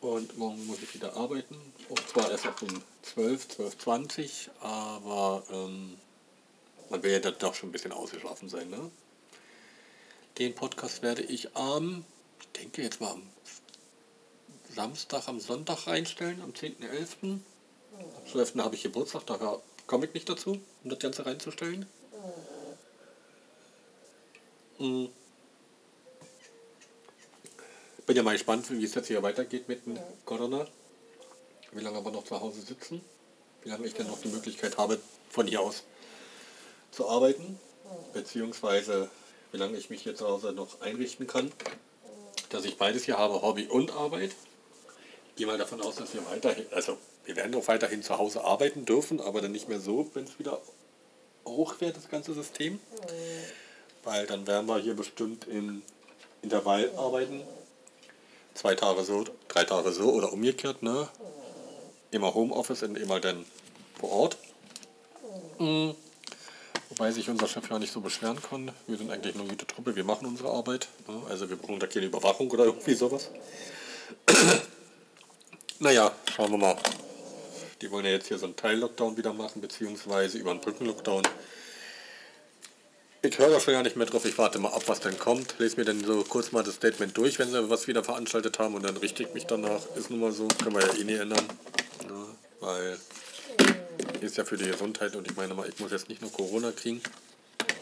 Und 0.00 0.38
morgen 0.38 0.64
muss 0.66 0.82
ich 0.82 0.94
wieder 0.94 1.16
arbeiten. 1.16 1.56
Und 1.88 2.08
zwar 2.08 2.30
erst 2.30 2.46
ab 2.46 2.62
um 2.62 2.82
12, 3.02 3.48
12.20 3.58 4.48
aber 4.60 5.42
ähm, 5.50 5.96
man 6.90 7.02
will 7.02 7.12
ja 7.12 7.18
dann 7.18 7.34
doch 7.38 7.54
schon 7.54 7.70
ein 7.70 7.72
bisschen 7.72 7.92
ausgeschlafen 7.92 8.48
sein. 8.48 8.70
Ne? 8.70 8.90
Den 10.38 10.54
Podcast 10.54 11.02
werde 11.02 11.22
ich 11.22 11.56
am, 11.56 12.04
ich 12.40 12.48
denke 12.60 12.82
jetzt 12.82 13.00
mal 13.00 13.10
am 13.10 13.22
Samstag, 14.72 15.26
am 15.26 15.40
Sonntag 15.40 15.86
reinstellen, 15.86 16.40
am 16.42 16.50
10.11. 16.50 17.40
Am 17.98 18.26
12. 18.30 18.54
habe 18.58 18.76
ich 18.76 18.82
Geburtstag, 18.82 19.26
daher 19.26 19.60
komme 19.88 20.06
ich 20.06 20.14
nicht 20.14 20.28
dazu, 20.28 20.60
um 20.84 20.90
das 20.90 21.00
Ganze 21.00 21.26
reinzustellen. 21.26 21.86
Mhm. 24.78 25.08
Bin 28.08 28.16
ja 28.16 28.22
mal 28.22 28.32
gespannt, 28.32 28.70
wie 28.70 28.82
es 28.82 28.94
jetzt 28.94 29.08
hier 29.08 29.22
weitergeht 29.22 29.68
mit 29.68 29.84
dem 29.84 29.98
Corona. 30.24 30.66
Wie 31.72 31.84
lange 31.84 32.02
wir 32.02 32.10
noch 32.10 32.24
zu 32.24 32.40
Hause 32.40 32.62
sitzen. 32.62 33.02
Wie 33.62 33.68
lange 33.68 33.86
ich 33.86 33.92
denn 33.92 34.06
noch 34.06 34.18
die 34.18 34.28
Möglichkeit 34.28 34.78
habe, 34.78 34.98
von 35.28 35.46
hier 35.46 35.60
aus 35.60 35.82
zu 36.90 37.06
arbeiten. 37.06 37.60
Beziehungsweise 38.14 39.10
wie 39.52 39.58
lange 39.58 39.76
ich 39.76 39.90
mich 39.90 40.04
hier 40.04 40.16
zu 40.16 40.26
Hause 40.26 40.52
noch 40.52 40.80
einrichten 40.80 41.26
kann. 41.26 41.52
Dass 42.48 42.64
ich 42.64 42.78
beides 42.78 43.04
hier 43.04 43.18
habe, 43.18 43.42
Hobby 43.42 43.66
und 43.66 43.92
Arbeit. 43.92 44.30
Ich 45.28 45.36
gehe 45.36 45.46
mal 45.46 45.58
davon 45.58 45.82
aus, 45.82 45.96
dass 45.96 46.14
wir 46.14 46.24
weiterhin, 46.30 46.64
also 46.70 46.96
wir 47.26 47.36
werden 47.36 47.54
auch 47.56 47.68
weiterhin 47.68 48.02
zu 48.02 48.16
Hause 48.16 48.42
arbeiten 48.42 48.86
dürfen, 48.86 49.20
aber 49.20 49.42
dann 49.42 49.52
nicht 49.52 49.68
mehr 49.68 49.80
so, 49.80 50.10
wenn 50.14 50.24
es 50.24 50.38
wieder 50.38 50.62
hoch 51.44 51.78
wird, 51.82 51.98
das 51.98 52.08
ganze 52.08 52.32
System. 52.32 52.80
Weil 54.02 54.26
dann 54.26 54.46
werden 54.46 54.66
wir 54.66 54.78
hier 54.78 54.94
bestimmt 54.94 55.46
im 55.46 55.82
Intervall 56.40 56.90
arbeiten. 56.96 57.42
Zwei 58.58 58.74
Tage 58.74 59.04
so, 59.04 59.24
drei 59.46 59.62
Tage 59.62 59.92
so 59.92 60.10
oder 60.10 60.32
umgekehrt, 60.32 60.82
ne? 60.82 61.08
Immer 62.10 62.34
Homeoffice 62.34 62.82
und 62.82 62.98
immer 62.98 63.20
dann 63.20 63.46
vor 64.00 64.10
Ort. 64.10 64.36
Mhm. 65.60 65.94
Wobei 66.88 67.12
sich 67.12 67.30
unser 67.30 67.46
Chef 67.46 67.70
ja 67.70 67.78
nicht 67.78 67.92
so 67.92 68.00
beschweren 68.00 68.42
kann. 68.42 68.72
Wir 68.88 68.96
sind 68.98 69.12
eigentlich 69.12 69.36
eine 69.36 69.44
gute 69.44 69.64
Truppe, 69.64 69.94
wir 69.94 70.02
machen 70.02 70.26
unsere 70.26 70.50
Arbeit. 70.50 70.88
Ne? 71.06 71.22
Also 71.28 71.48
wir 71.48 71.54
brauchen 71.54 71.78
da 71.78 71.86
keine 71.86 72.06
Überwachung 72.06 72.50
oder 72.50 72.64
irgendwie 72.64 72.94
sowas. 72.94 73.30
naja, 75.78 76.10
schauen 76.34 76.50
wir 76.50 76.58
mal. 76.58 76.76
Die 77.80 77.88
wollen 77.92 78.06
ja 78.06 78.10
jetzt 78.10 78.26
hier 78.26 78.38
so 78.38 78.46
einen 78.46 78.56
Teil-Lockdown 78.56 79.16
wieder 79.16 79.34
machen, 79.34 79.62
beziehungsweise 79.62 80.36
über 80.36 80.50
einen 80.50 80.60
Brücken-Lockdown. 80.60 81.22
Ich 83.28 83.38
höre 83.38 83.50
da 83.50 83.60
schon 83.60 83.74
gar 83.74 83.82
nicht 83.82 83.94
mehr 83.94 84.06
drauf, 84.06 84.24
ich 84.24 84.38
warte 84.38 84.58
mal 84.58 84.70
ab, 84.70 84.84
was 84.86 85.00
denn 85.00 85.18
kommt. 85.18 85.54
Lese 85.58 85.76
mir 85.76 85.84
dann 85.84 86.02
so 86.02 86.24
kurz 86.24 86.50
mal 86.50 86.64
das 86.64 86.76
Statement 86.76 87.14
durch, 87.14 87.38
wenn 87.38 87.50
sie 87.50 87.68
was 87.68 87.86
wieder 87.86 88.02
veranstaltet 88.02 88.58
haben 88.58 88.74
und 88.74 88.82
dann 88.82 88.96
richte 88.96 89.22
ich 89.22 89.34
mich 89.34 89.44
danach. 89.44 89.82
Ist 89.96 90.08
nun 90.08 90.20
mal 90.20 90.32
so, 90.32 90.48
können 90.48 90.74
wir 90.74 90.80
ja 90.80 90.94
eh 90.94 91.04
nicht 91.04 91.20
ändern. 91.20 91.44
Ne? 92.08 92.24
Weil 92.60 92.98
ist 94.22 94.38
ja 94.38 94.46
für 94.46 94.56
die 94.56 94.64
Gesundheit 94.64 95.14
und 95.14 95.30
ich 95.30 95.36
meine 95.36 95.52
mal, 95.52 95.68
ich 95.68 95.78
muss 95.78 95.90
jetzt 95.92 96.08
nicht 96.08 96.22
nur 96.22 96.32
Corona 96.32 96.72
kriegen. 96.72 97.02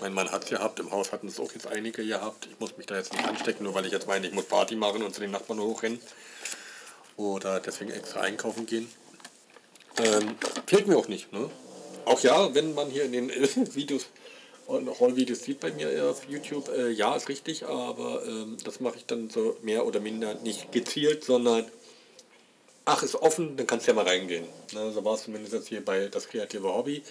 Mein 0.00 0.14
Mann 0.14 0.32
hat 0.32 0.42
es 0.42 0.50
gehabt, 0.50 0.80
im 0.80 0.90
Haus 0.90 1.12
hatten 1.12 1.28
es 1.28 1.38
auch 1.38 1.52
jetzt 1.52 1.68
einige 1.68 2.04
gehabt. 2.04 2.48
Ich 2.50 2.58
muss 2.58 2.76
mich 2.76 2.86
da 2.86 2.96
jetzt 2.96 3.12
nicht 3.12 3.24
anstecken, 3.24 3.62
nur 3.62 3.74
weil 3.74 3.86
ich 3.86 3.92
jetzt 3.92 4.08
meine, 4.08 4.26
ich 4.26 4.34
muss 4.34 4.46
Party 4.46 4.74
machen 4.74 5.04
und 5.04 5.14
zu 5.14 5.20
den 5.20 5.30
Nachbarn 5.30 5.60
hochrennen. 5.60 6.00
Oder 7.16 7.60
deswegen 7.60 7.92
extra 7.92 8.20
einkaufen 8.22 8.66
gehen. 8.66 8.90
Ähm, 9.98 10.34
fehlt 10.66 10.88
mir 10.88 10.96
auch 10.96 11.06
nicht. 11.06 11.32
Ne? 11.32 11.48
Auch 12.04 12.20
ja, 12.20 12.52
wenn 12.52 12.74
man 12.74 12.90
hier 12.90 13.04
in 13.04 13.12
den 13.12 13.30
Videos 13.76 14.06
und 14.66 15.00
Haul-Videos 15.00 15.44
sieht 15.44 15.60
bei 15.60 15.70
mir 15.72 16.10
auf 16.10 16.28
YouTube, 16.28 16.68
äh, 16.68 16.90
ja, 16.90 17.14
ist 17.14 17.28
richtig, 17.28 17.64
aber 17.64 18.24
ähm, 18.26 18.56
das 18.64 18.80
mache 18.80 18.96
ich 18.96 19.06
dann 19.06 19.30
so 19.30 19.56
mehr 19.62 19.86
oder 19.86 20.00
minder 20.00 20.34
nicht 20.34 20.72
gezielt, 20.72 21.24
sondern 21.24 21.70
ach, 22.84 23.02
ist 23.02 23.14
offen, 23.16 23.56
dann 23.56 23.66
kannst 23.66 23.86
du 23.86 23.92
ja 23.92 23.94
mal 23.94 24.06
reingehen. 24.06 24.46
Ne, 24.72 24.92
so 24.92 25.04
war 25.04 25.14
es 25.14 25.24
zumindest 25.24 25.52
jetzt 25.52 25.68
hier 25.68 25.84
bei 25.84 26.08
das 26.08 26.28
kreative 26.28 26.72
Hobby 26.72 27.02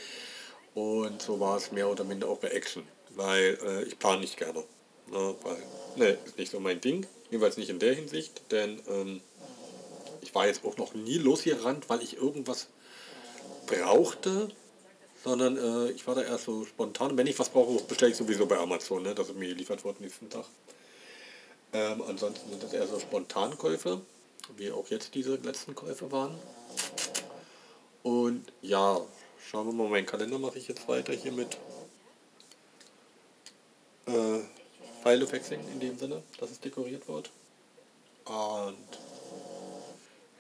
und 0.74 1.22
so 1.22 1.40
war 1.40 1.58
es 1.58 1.72
mehr 1.72 1.90
oder 1.90 2.04
minder 2.04 2.28
auch 2.28 2.40
bei 2.40 2.50
Action, 2.50 2.84
weil 3.12 3.58
äh, 3.66 3.84
ich 3.84 3.98
plane 4.00 4.22
nicht 4.22 4.38
gerne. 4.38 4.64
Ne, 5.12 5.36
weil, 5.44 5.58
ne, 5.96 6.18
ist 6.26 6.38
nicht 6.38 6.52
so 6.52 6.60
mein 6.60 6.82
Ding, 6.82 7.06
jedenfalls 7.30 7.58
nicht 7.58 7.70
in 7.70 7.80
der 7.80 7.94
Hinsicht, 7.94 8.52
denn 8.52 8.82
ähm, 8.90 9.22
ich 10.22 10.34
war 10.36 10.48
jetzt 10.48 10.66
auch 10.66 10.78
noch 10.78 10.94
nie 10.94 11.20
losgerannt, 11.20 11.88
weil 11.90 12.02
ich 12.02 12.18
irgendwas 12.18 12.68
brauchte, 13.68 14.50
sondern 15.26 15.58
äh, 15.58 15.90
ich 15.90 16.06
war 16.06 16.14
da 16.14 16.22
erst 16.22 16.46
so 16.46 16.66
spontan. 16.66 17.18
Wenn 17.18 17.26
ich 17.26 17.38
was 17.40 17.50
brauche, 17.50 17.84
bestelle 17.84 18.12
ich 18.12 18.18
sowieso 18.18 18.46
bei 18.46 18.60
Amazon, 18.60 19.02
ne? 19.02 19.16
das 19.16 19.30
ist 19.30 19.36
mir 19.36 19.50
geliefert 19.50 19.84
worden 19.84 19.98
nächsten 20.02 20.30
Tag. 20.30 20.46
Ähm, 21.74 22.04
ansonsten 22.08 22.48
sind 22.48 22.62
das 22.62 22.74
eher 22.74 22.86
so 22.86 23.00
Spontankäufe, 23.00 24.02
wie 24.56 24.72
auch 24.72 24.88
jetzt 24.90 25.16
diese 25.16 25.36
letzten 25.38 25.74
Käufe 25.74 26.12
waren. 26.12 26.38
Und 28.04 28.46
ja, 28.62 29.02
schauen 29.50 29.66
wir 29.66 29.74
mal, 29.74 29.90
meinen 29.90 30.06
Kalender 30.06 30.38
mache 30.38 30.60
ich 30.60 30.68
jetzt 30.68 30.88
weiter 30.88 31.14
hier 31.14 31.32
mit 31.32 31.58
äh, 34.06 34.42
File-Faxing 35.02 35.60
in 35.74 35.80
dem 35.80 35.98
Sinne, 35.98 36.22
dass 36.40 36.52
es 36.52 36.60
dekoriert 36.60 37.08
wird. 37.08 37.32
Und 38.26 38.78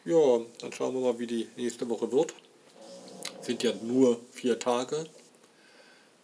ja, 0.05 0.41
dann 0.59 0.71
schauen 0.73 0.93
wir 0.93 1.01
mal, 1.01 1.17
wie 1.17 1.25
die 1.25 1.49
nächste 1.55 1.89
Woche 1.89 2.11
wird 2.11 2.35
sind 3.45 3.63
ja 3.63 3.73
nur 3.81 4.19
vier 4.31 4.59
Tage. 4.59 5.05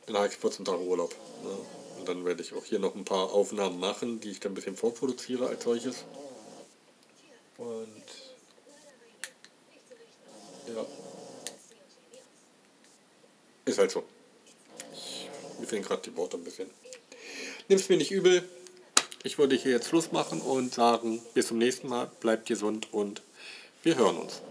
Dann 0.07 0.15
habe 0.17 0.27
ich 0.27 0.37
14 0.37 0.65
Tage 0.65 0.81
Urlaub. 0.81 1.15
Ne? 1.43 1.57
Und 1.99 2.09
dann 2.09 2.25
werde 2.25 2.41
ich 2.41 2.53
auch 2.53 2.65
hier 2.65 2.79
noch 2.79 2.95
ein 2.95 3.05
paar 3.05 3.31
Aufnahmen 3.31 3.79
machen, 3.79 4.19
die 4.19 4.31
ich 4.31 4.39
dann 4.39 4.53
ein 4.53 4.55
bisschen 4.55 4.75
vorproduziere 4.75 5.47
als 5.47 5.63
solches. 5.63 6.05
Und 7.57 8.03
ja. 10.67 10.85
Ist 13.65 13.77
halt 13.77 13.91
so. 13.91 14.03
Mir 15.59 15.67
fehlen 15.67 15.83
gerade 15.83 16.01
die 16.01 16.17
Worte 16.17 16.37
ein 16.37 16.43
bisschen. 16.43 16.69
Nimm's 17.67 17.87
mir 17.87 17.97
nicht 17.97 18.11
übel. 18.11 18.43
Ich 19.23 19.37
würde 19.37 19.55
hier 19.55 19.71
jetzt 19.71 19.87
Schluss 19.87 20.11
machen 20.11 20.41
und 20.41 20.73
sagen, 20.73 21.21
bis 21.35 21.47
zum 21.47 21.59
nächsten 21.59 21.87
Mal, 21.87 22.09
bleibt 22.19 22.47
gesund 22.47 22.91
und 22.91 23.21
wir 23.83 23.95
hören 23.95 24.17
uns. 24.17 24.41